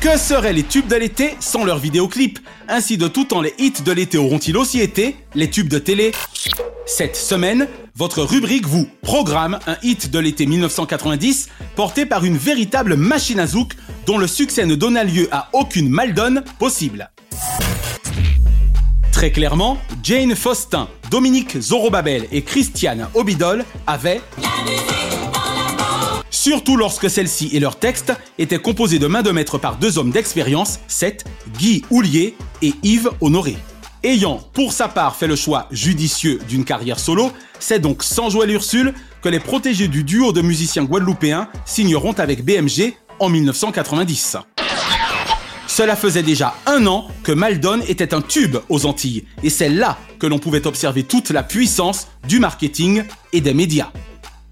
Que 0.00 0.16
seraient 0.16 0.52
les 0.52 0.62
tubes 0.62 0.86
de 0.86 0.96
l'été 0.96 1.36
sans 1.40 1.64
leurs 1.64 1.78
vidéoclips? 1.78 2.38
Ainsi 2.68 2.96
de 2.96 3.08
tout 3.08 3.24
temps 3.24 3.40
les 3.40 3.52
hits 3.58 3.82
de 3.84 3.92
l'été 3.92 4.16
auront-ils 4.16 4.56
aussi 4.56 4.80
été 4.80 5.16
les 5.34 5.50
tubes 5.50 5.68
de 5.68 5.78
télé? 5.78 6.12
Cette 6.86 7.16
semaine, 7.16 7.68
votre 7.98 8.22
rubrique 8.22 8.64
vous 8.64 8.88
programme 9.02 9.58
un 9.66 9.76
hit 9.82 10.12
de 10.12 10.20
l'été 10.20 10.46
1990 10.46 11.48
porté 11.74 12.06
par 12.06 12.24
une 12.24 12.36
véritable 12.36 12.94
machine 12.94 13.40
à 13.40 13.46
zouk 13.48 13.72
dont 14.06 14.18
le 14.18 14.28
succès 14.28 14.64
ne 14.66 14.76
donna 14.76 15.02
lieu 15.02 15.28
à 15.32 15.48
aucune 15.52 15.88
maldonne 15.88 16.44
possible. 16.60 17.10
Très 19.10 19.32
clairement, 19.32 19.78
Jane 20.04 20.36
Faustin, 20.36 20.88
Dominique 21.10 21.60
Zorobabel 21.60 22.28
et 22.30 22.42
Christiane 22.42 23.08
Obidol 23.14 23.64
avaient 23.88 24.20
Surtout 26.30 26.76
lorsque 26.76 27.10
celle-ci 27.10 27.50
et 27.52 27.58
leur 27.58 27.80
texte 27.80 28.12
étaient 28.38 28.60
composés 28.60 29.00
de 29.00 29.08
main 29.08 29.22
de 29.22 29.32
maître 29.32 29.58
par 29.58 29.76
deux 29.76 29.98
hommes 29.98 30.12
d'expérience, 30.12 30.78
Seth, 30.86 31.24
Guy 31.58 31.82
Houlier 31.90 32.36
et 32.62 32.74
Yves 32.84 33.10
Honoré. 33.20 33.56
Ayant 34.08 34.40
pour 34.54 34.72
sa 34.72 34.88
part 34.88 35.16
fait 35.16 35.26
le 35.26 35.36
choix 35.36 35.68
judicieux 35.70 36.38
d'une 36.48 36.64
carrière 36.64 36.98
solo, 36.98 37.30
c'est 37.60 37.78
donc 37.78 38.02
sans 38.02 38.30
Joël 38.30 38.50
Ursule 38.50 38.94
que 39.20 39.28
les 39.28 39.38
protégés 39.38 39.86
du 39.86 40.02
duo 40.02 40.32
de 40.32 40.40
musiciens 40.40 40.84
guadeloupéens 40.84 41.50
signeront 41.66 42.14
avec 42.14 42.42
BMG 42.42 42.94
en 43.18 43.28
1990. 43.28 44.38
Cela 45.66 45.94
faisait 45.94 46.22
déjà 46.22 46.54
un 46.64 46.86
an 46.86 47.08
que 47.22 47.32
Maldon 47.32 47.80
était 47.86 48.14
un 48.14 48.22
tube 48.22 48.56
aux 48.70 48.86
Antilles, 48.86 49.26
et 49.42 49.50
c'est 49.50 49.68
là 49.68 49.98
que 50.18 50.26
l'on 50.26 50.38
pouvait 50.38 50.66
observer 50.66 51.02
toute 51.02 51.28
la 51.28 51.42
puissance 51.42 52.08
du 52.26 52.38
marketing 52.38 53.02
et 53.34 53.42
des 53.42 53.52
médias. 53.52 53.92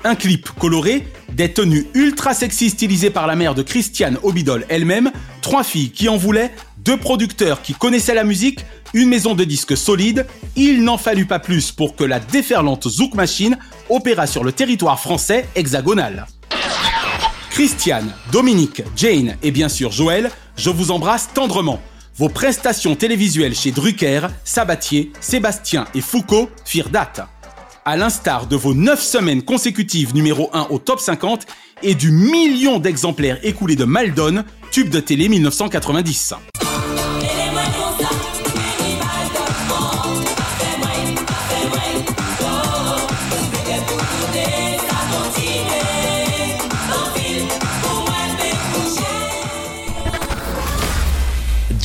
Un 0.05 0.16
clip 0.16 0.51
coloré, 0.59 1.09
des 1.33 1.51
tenues 1.55 1.87
ultra 1.95 2.35
sexy 2.35 2.69
stylisées 2.69 3.09
par 3.09 3.27
la 3.27 3.37
mère 3.37 3.55
de 3.55 3.62
Christiane 3.62 4.19
Obidol 4.23 4.66
elle-même, 4.69 5.11
trois 5.40 5.64
filles 5.64 5.92
qui 5.92 6.11
en 6.11 6.19
voulaient, 6.19 6.53
deux 6.87 6.97
producteurs 6.99 7.62
qui 7.62 7.75
connaissaient 7.75 8.14
la 8.14 8.23
musique, 8.23 8.61
une 8.96 9.11
maison 9.11 9.35
de 9.35 9.44
disques 9.44 9.76
solide, 9.76 10.26
il 10.56 10.82
n'en 10.82 10.96
fallut 10.96 11.26
pas 11.26 11.38
plus 11.38 11.70
pour 11.70 11.96
que 11.96 12.04
la 12.04 12.18
déferlante 12.18 12.88
Zouk 12.88 13.14
Machine 13.14 13.59
opéra 13.90 14.26
sur 14.26 14.42
le 14.42 14.52
territoire 14.52 14.98
français 14.98 15.46
hexagonal. 15.54 16.26
Christiane, 17.50 18.14
Dominique, 18.32 18.82
Jane 18.96 19.37
et 19.42 19.50
bien 19.50 19.68
sûr 19.68 19.92
Joël, 19.92 20.30
je 20.56 20.70
vous 20.70 20.90
embrasse 20.90 21.28
tendrement. 21.35 21.80
Vos 22.16 22.30
prestations 22.30 22.96
télévisuelles 22.96 23.54
chez 23.54 23.70
Drucker, 23.70 24.28
Sabatier, 24.44 25.12
Sébastien 25.20 25.85
et 25.94 26.00
Foucault 26.00 26.48
firent 26.64 26.88
date. 26.88 27.20
À 27.85 27.98
l'instar 27.98 28.46
de 28.46 28.56
vos 28.56 28.72
9 28.72 29.00
semaines 29.00 29.42
consécutives 29.42 30.14
numéro 30.14 30.48
1 30.54 30.68
au 30.70 30.78
top 30.78 31.00
50 31.00 31.46
et 31.82 31.94
du 31.94 32.11
million 32.11 32.78
d'exemplaires 32.78 33.38
écoulés 33.42 33.76
de 33.76 33.85
Maldon, 33.85 34.44
tube 34.70 34.88
de 34.88 35.00
télé 35.00 35.28
1990. 35.28 36.35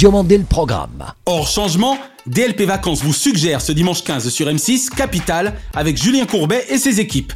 Le 0.03 0.43
programme. 0.45 1.05
Hors 1.27 1.47
changement, 1.47 1.95
DLP 2.25 2.61
Vacances 2.61 3.03
vous 3.03 3.13
suggère 3.13 3.61
ce 3.61 3.71
dimanche 3.71 4.03
15 4.03 4.29
sur 4.29 4.47
M6 4.47 4.89
Capital 4.89 5.53
avec 5.75 5.95
Julien 5.95 6.25
Courbet 6.25 6.65
et 6.69 6.79
ses 6.79 6.99
équipes. 6.99 7.33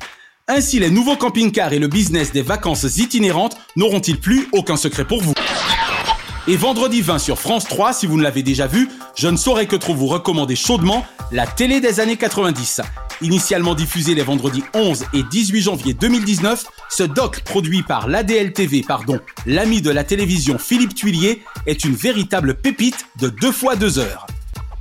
Ainsi, 0.47 0.80
les 0.80 0.89
nouveaux 0.89 1.15
camping-cars 1.15 1.73
et 1.73 1.80
le 1.80 1.88
business 1.88 2.32
des 2.32 2.41
vacances 2.41 2.97
itinérantes 2.97 3.56
n'auront-ils 3.75 4.19
plus 4.19 4.47
aucun 4.51 4.78
secret 4.78 5.06
pour 5.06 5.21
vous? 5.21 5.36
Et 6.47 6.58
vendredi 6.58 7.01
20 7.01 7.17
sur 7.17 7.39
France 7.39 7.65
3, 7.65 7.91
si 7.91 8.05
vous 8.05 8.17
ne 8.17 8.23
l'avez 8.23 8.43
déjà 8.43 8.67
vu, 8.67 8.88
je 9.15 9.27
ne 9.27 9.36
saurais 9.36 9.65
que 9.65 9.75
trop 9.75 9.95
vous 9.95 10.05
recommander 10.05 10.55
chaudement 10.55 11.03
la 11.31 11.47
télé 11.47 11.81
des 11.81 11.99
années 11.99 12.17
90. 12.17 12.81
Initialement 13.21 13.73
diffusé 13.73 14.13
les 14.13 14.21
vendredis 14.21 14.63
11 14.75 15.05
et 15.13 15.23
18 15.23 15.62
janvier 15.62 15.95
2019, 15.95 16.65
ce 16.89 17.01
doc 17.01 17.41
produit 17.41 17.81
par 17.81 18.08
l'ADL-TV, 18.08 18.84
pardon, 18.88 19.19
l'ami 19.47 19.81
de 19.81 19.89
la 19.89 20.03
télévision 20.03 20.60
Philippe 20.60 20.93
Tuillier, 20.93 21.41
est 21.65 21.84
une 21.84 21.95
véritable 21.95 22.53
pépite 22.53 23.08
de 23.19 23.29
deux 23.29 23.51
fois 23.51 23.75
deux 23.75 23.97
heures. 23.97 24.27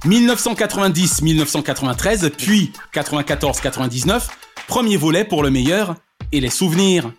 1990-1993, 0.05 2.29
puis 2.29 2.73
94-99, 2.93 4.25
premier 4.69 4.99
volet 4.99 5.25
pour 5.25 5.43
le 5.43 5.49
meilleur 5.49 5.95
et 6.31 6.41
les 6.41 6.51
souvenirs. 6.51 7.11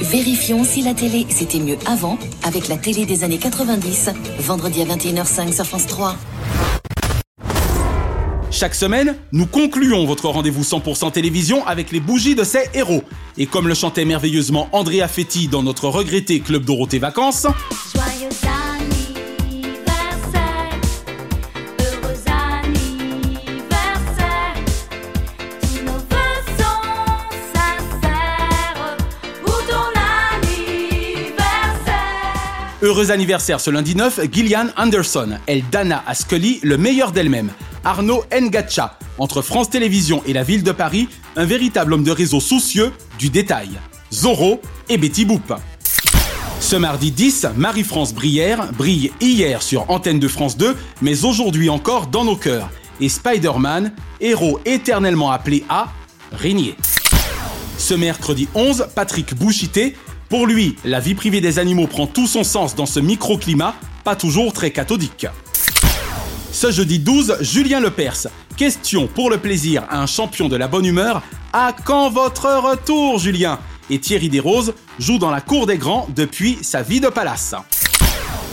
Vérifions 0.00 0.62
si 0.64 0.82
la 0.82 0.94
télé 0.94 1.26
c'était 1.28 1.58
mieux 1.58 1.76
avant 1.86 2.18
avec 2.44 2.68
la 2.68 2.76
télé 2.76 3.04
des 3.04 3.24
années 3.24 3.38
90, 3.38 4.10
vendredi 4.38 4.82
à 4.82 4.84
21h05 4.84 5.52
sur 5.52 5.66
France 5.66 5.86
3. 5.86 6.16
Chaque 8.50 8.74
semaine, 8.74 9.16
nous 9.32 9.46
concluons 9.46 10.06
votre 10.06 10.28
rendez-vous 10.28 10.62
100% 10.62 11.12
télévision 11.12 11.66
avec 11.66 11.90
les 11.90 12.00
bougies 12.00 12.34
de 12.34 12.44
ces 12.44 12.68
héros. 12.74 13.02
Et 13.36 13.46
comme 13.46 13.68
le 13.68 13.74
chantait 13.74 14.04
merveilleusement 14.04 14.68
Andrea 14.72 15.06
Fetti 15.08 15.48
dans 15.48 15.62
notre 15.62 15.88
regretté 15.88 16.40
Club 16.40 16.64
Dorothée 16.64 16.98
Vacances, 16.98 17.46
Joyeux 17.94 18.30
Heureux 32.88 33.10
anniversaire 33.10 33.60
ce 33.60 33.68
lundi 33.68 33.94
9, 33.94 34.32
Gillian 34.32 34.68
Anderson. 34.78 35.36
Elle 35.46 35.62
dana 35.70 36.02
à 36.06 36.14
Scully 36.14 36.58
le 36.62 36.78
meilleur 36.78 37.12
d'elle-même. 37.12 37.50
Arnaud 37.84 38.24
Ngacha. 38.32 38.98
Entre 39.18 39.42
France 39.42 39.68
Télévisions 39.68 40.22
et 40.24 40.32
la 40.32 40.42
ville 40.42 40.62
de 40.62 40.72
Paris, 40.72 41.06
un 41.36 41.44
véritable 41.44 41.92
homme 41.92 42.02
de 42.02 42.10
réseau 42.10 42.40
soucieux 42.40 42.90
du 43.18 43.28
détail. 43.28 43.68
Zorro 44.10 44.62
et 44.88 44.96
Betty 44.96 45.26
Boop. 45.26 45.52
Ce 46.60 46.76
mardi 46.76 47.10
10, 47.10 47.48
Marie-France 47.56 48.14
Brière 48.14 48.72
brille 48.72 49.12
hier 49.20 49.60
sur 49.60 49.90
Antenne 49.90 50.18
de 50.18 50.26
France 50.26 50.56
2, 50.56 50.74
mais 51.02 51.26
aujourd'hui 51.26 51.68
encore 51.68 52.06
dans 52.06 52.24
nos 52.24 52.36
cœurs. 52.36 52.70
Et 53.02 53.10
Spider-Man, 53.10 53.92
héros 54.18 54.60
éternellement 54.64 55.30
appelé 55.30 55.62
à 55.68 55.92
régner. 56.32 56.74
Ce 57.76 57.92
mercredi 57.92 58.48
11, 58.54 58.88
Patrick 58.94 59.34
Bouchité. 59.34 59.94
Pour 60.28 60.46
lui, 60.46 60.76
la 60.84 61.00
vie 61.00 61.14
privée 61.14 61.40
des 61.40 61.58
animaux 61.58 61.86
prend 61.86 62.06
tout 62.06 62.26
son 62.26 62.44
sens 62.44 62.74
dans 62.74 62.84
ce 62.84 63.00
microclimat, 63.00 63.74
pas 64.04 64.14
toujours 64.14 64.52
très 64.52 64.70
cathodique. 64.70 65.26
Ce 66.52 66.70
jeudi 66.70 66.98
12, 66.98 67.38
Julien 67.40 67.80
Lepers. 67.80 68.26
Question 68.56 69.06
pour 69.06 69.30
le 69.30 69.38
plaisir 69.38 69.84
à 69.88 70.02
un 70.02 70.06
champion 70.06 70.48
de 70.48 70.56
la 70.56 70.68
bonne 70.68 70.84
humeur. 70.84 71.22
À 71.54 71.74
quand 71.84 72.10
votre 72.10 72.46
retour, 72.46 73.18
Julien? 73.18 73.58
Et 73.88 73.98
Thierry 74.00 74.28
Desroses 74.28 74.74
joue 74.98 75.18
dans 75.18 75.30
la 75.30 75.40
cour 75.40 75.66
des 75.66 75.78
grands 75.78 76.06
depuis 76.14 76.58
sa 76.60 76.82
vie 76.82 77.00
de 77.00 77.08
palace. 77.08 77.54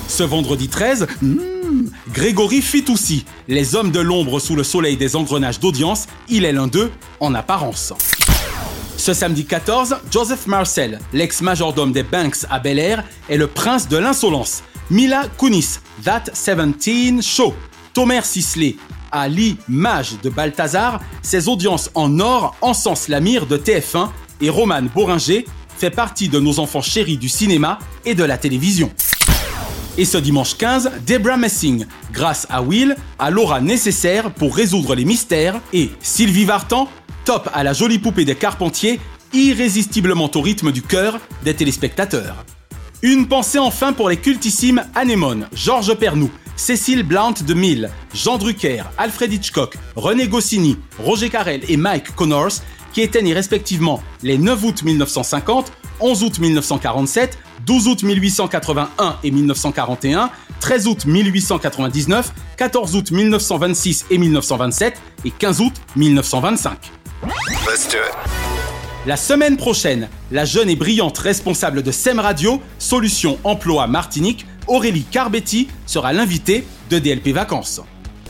Ce 0.08 0.24
vendredi 0.24 0.70
13, 0.70 1.08
hmm, 1.22 1.90
Grégory 2.14 2.62
Fitoussi. 2.62 3.26
Les 3.50 3.76
hommes 3.76 3.92
de 3.92 4.00
l'ombre 4.00 4.40
sous 4.40 4.56
le 4.56 4.64
soleil 4.64 4.96
des 4.96 5.18
engrenages 5.18 5.60
d'audience, 5.60 6.08
il 6.30 6.46
est 6.46 6.54
l'un 6.54 6.68
d'eux 6.68 6.92
en 7.20 7.34
apparence. 7.34 7.92
Ce 8.98 9.14
samedi 9.14 9.46
14, 9.46 9.98
Joseph 10.12 10.48
Marcel, 10.48 11.00
l'ex-majordome 11.14 11.92
des 11.92 12.04
Banks 12.04 12.46
à 12.50 12.60
Bel 12.60 12.80
Air, 12.80 13.04
est 13.30 13.38
le 13.38 13.48
prince 13.48 13.88
de 13.88 13.98
l'insolence. 13.98 14.64
Mila 14.90 15.24
Kunis, 15.38 15.80
That 16.04 16.24
17 16.34 17.22
Show. 17.22 17.54
Tomer 17.94 18.22
Sisley, 18.24 18.76
à 19.12 19.28
l'image 19.28 20.20
de 20.22 20.30
Balthazar, 20.30 21.02
ses 21.22 21.48
audiences 21.48 21.90
en 21.94 22.20
or 22.20 22.56
encensent 22.62 23.08
la 23.08 23.20
mire 23.20 23.46
de 23.46 23.58
TF1 23.58 24.10
et 24.42 24.50
Roman 24.50 24.82
Boringer 24.94 25.46
fait 25.78 25.92
partie 25.92 26.28
de 26.28 26.40
nos 26.40 26.60
enfants 26.60 26.82
chéris 26.82 27.18
du 27.18 27.30
cinéma 27.30 27.80
et 28.06 28.16
de 28.16 28.24
la 28.24 28.38
télévision. 28.38 28.92
Et 29.98 30.04
ce 30.04 30.18
dimanche 30.18 30.58
15, 30.58 30.92
Debra 31.08 31.38
Messing, 31.38 31.86
grâce 32.12 32.46
à 32.50 32.62
Will, 32.62 32.98
a 33.18 33.30
l'aura 33.30 33.62
nécessaire 33.62 34.34
pour 34.34 34.54
résoudre 34.54 34.94
les 34.94 35.06
mystères 35.06 35.62
et 35.72 35.90
Sylvie 36.02 36.44
Vartan, 36.44 36.90
top 37.24 37.50
à 37.54 37.64
la 37.64 37.72
jolie 37.72 38.00
poupée 38.00 38.26
des 38.26 38.36
Carpentiers, 38.36 39.00
irrésistiblement 39.32 40.30
au 40.36 40.42
rythme 40.42 40.74
du 40.74 40.82
cœur 40.82 41.20
des 41.46 41.54
téléspectateurs. 41.54 42.44
Une 43.04 43.30
pensée 43.30 43.58
enfin 43.58 43.94
pour 43.94 44.10
les 44.10 44.18
cultissimes 44.18 44.84
Anémone, 44.96 45.48
Georges 45.54 45.96
Pernou, 45.96 46.30
Cécile 46.58 47.04
Blount 47.04 47.36
de 47.48 47.54
Mille, 47.54 47.90
Jean 48.14 48.38
Drucker, 48.38 48.84
Alfred 48.98 49.32
Hitchcock, 49.32 49.78
René 49.96 50.28
Goscinny, 50.28 50.78
Roger 51.00 51.30
Carrel 51.30 51.62
et 51.70 51.78
Mike 51.78 52.14
Connors, 52.16 52.62
qui 52.96 53.02
éteignent 53.02 53.34
respectivement 53.34 54.02
les 54.24 54.38
9 54.38 54.64
août 54.64 54.84
1950, 54.84 55.72
11 56.00 56.24
août 56.24 56.40
1947, 56.40 57.38
12 57.66 57.88
août 57.90 58.04
1881 58.04 59.18
et 59.22 59.32
1941, 59.32 60.30
13 60.62 60.88
août 60.88 61.06
1899, 61.06 62.32
14 62.56 62.96
août 62.96 63.12
1926 63.12 64.06
et 64.10 64.18
1927 64.18 65.02
et 65.26 65.32
15 65.32 65.60
août 65.60 65.74
1925. 65.98 66.92
Let's 67.68 67.90
do 67.90 67.98
it. 67.98 68.16
La 69.06 69.18
semaine 69.18 69.58
prochaine, 69.58 70.08
la 70.32 70.46
jeune 70.46 70.70
et 70.70 70.78
brillante 70.78 71.18
responsable 71.18 71.84
de 71.84 71.92
SEM 71.92 72.20
Radio, 72.20 72.62
Solutions 72.80 73.38
Emploi 73.44 73.88
Martinique, 73.88 74.46
Aurélie 74.68 75.04
Carbetti, 75.04 75.68
sera 75.86 76.14
l'invitée 76.14 76.66
de 76.90 76.98
DLP 77.00 77.34
Vacances. 77.34 77.82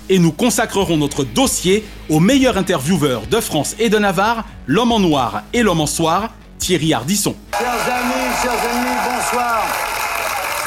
Et 0.09 0.19
nous 0.19 0.31
consacrerons 0.31 0.97
notre 0.97 1.23
dossier 1.23 1.83
au 2.09 2.19
meilleur 2.19 2.57
intervieweur 2.57 3.25
de 3.25 3.39
France 3.39 3.75
et 3.79 3.89
de 3.89 3.97
Navarre, 3.97 4.45
l'homme 4.67 4.91
en 4.91 4.99
noir 4.99 5.43
et 5.53 5.63
l'homme 5.63 5.81
en 5.81 5.87
soir, 5.87 6.33
Thierry 6.59 6.93
Ardisson. 6.93 7.35
Chers 7.57 7.67
amis, 7.67 8.13
chers 8.41 8.51
ennemis, 8.51 8.95
bonsoir. 9.03 9.63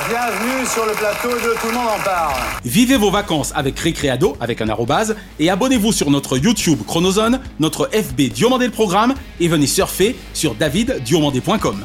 Bienvenue 0.08 0.66
sur 0.66 0.86
le 0.86 0.92
plateau 0.92 1.28
de 1.28 1.54
Tout 1.60 1.68
le 1.68 1.74
monde 1.74 1.88
en 2.00 2.02
parle. 2.02 2.34
Vivez 2.64 2.96
vos 2.96 3.10
vacances 3.10 3.52
avec 3.54 3.78
Récréado, 3.78 4.36
avec 4.40 4.60
un 4.60 4.68
arrobase, 4.68 5.16
et 5.38 5.50
abonnez-vous 5.50 5.92
sur 5.92 6.10
notre 6.10 6.38
YouTube 6.38 6.80
Chronozone, 6.86 7.40
notre 7.60 7.90
FB 7.92 8.32
Diomandé 8.32 8.66
le 8.66 8.72
programme, 8.72 9.14
et 9.38 9.48
venez 9.48 9.66
surfer 9.66 10.16
sur 10.34 10.54
daviddiomandé.com. 10.54 11.84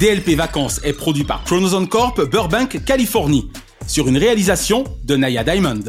DLP 0.00 0.36
Vacances 0.36 0.80
est 0.84 0.92
produit 0.92 1.24
par 1.24 1.44
Chronozone 1.44 1.88
Corp, 1.88 2.20
Burbank, 2.20 2.84
Californie, 2.84 3.50
sur 3.86 4.08
une 4.08 4.18
réalisation 4.18 4.84
de 5.04 5.16
Naya 5.16 5.44
Diamond. 5.44 5.84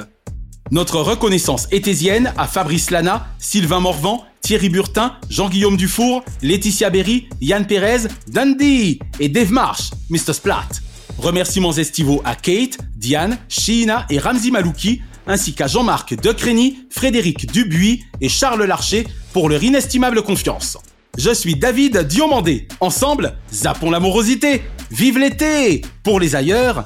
Notre 0.72 1.00
reconnaissance 1.00 1.68
étésienne 1.72 2.34
à 2.38 2.48
Fabrice 2.48 2.92
Lana, 2.92 3.28
Sylvain 3.40 3.80
Morvan, 3.80 4.26
Thierry 4.42 4.70
Burtin, 4.70 5.14
Jean-Guillaume 5.30 5.78
Dufour, 5.78 6.24
Laetitia 6.42 6.90
Berry, 6.90 7.28
Yann 7.42 7.66
Pérez, 7.66 8.08
Dundee 8.28 9.00
et 9.20 9.30
Dave 9.30 9.52
Marsh, 9.52 9.92
Mr. 10.10 10.34
Splat. 10.34 10.68
Remerciements 11.18 11.74
estivaux 11.74 12.22
à 12.26 12.36
Kate, 12.36 12.78
Diane, 12.96 13.38
Sheena 13.50 14.06
et 14.10 14.20
Ramzi 14.20 14.52
Malouki, 14.52 15.02
ainsi 15.26 15.54
qu'à 15.54 15.68
Jean-Marc 15.68 16.16
Decrény, 16.16 16.80
Frédéric 16.90 17.52
Dubuis 17.52 18.04
et 18.22 18.30
Charles 18.30 18.64
Larcher 18.64 19.08
pour 19.34 19.50
leur 19.50 19.64
inestimable 19.64 20.22
confiance. 20.22 20.78
Je 21.18 21.34
suis 21.34 21.56
David 21.56 21.98
Diomandé. 22.00 22.68
Ensemble, 22.80 23.36
zappons 23.52 23.90
l'amorosité. 23.90 24.62
Vive 24.92 25.18
l'été 25.18 25.82
Pour 26.04 26.20
les 26.20 26.36
ailleurs 26.36 26.86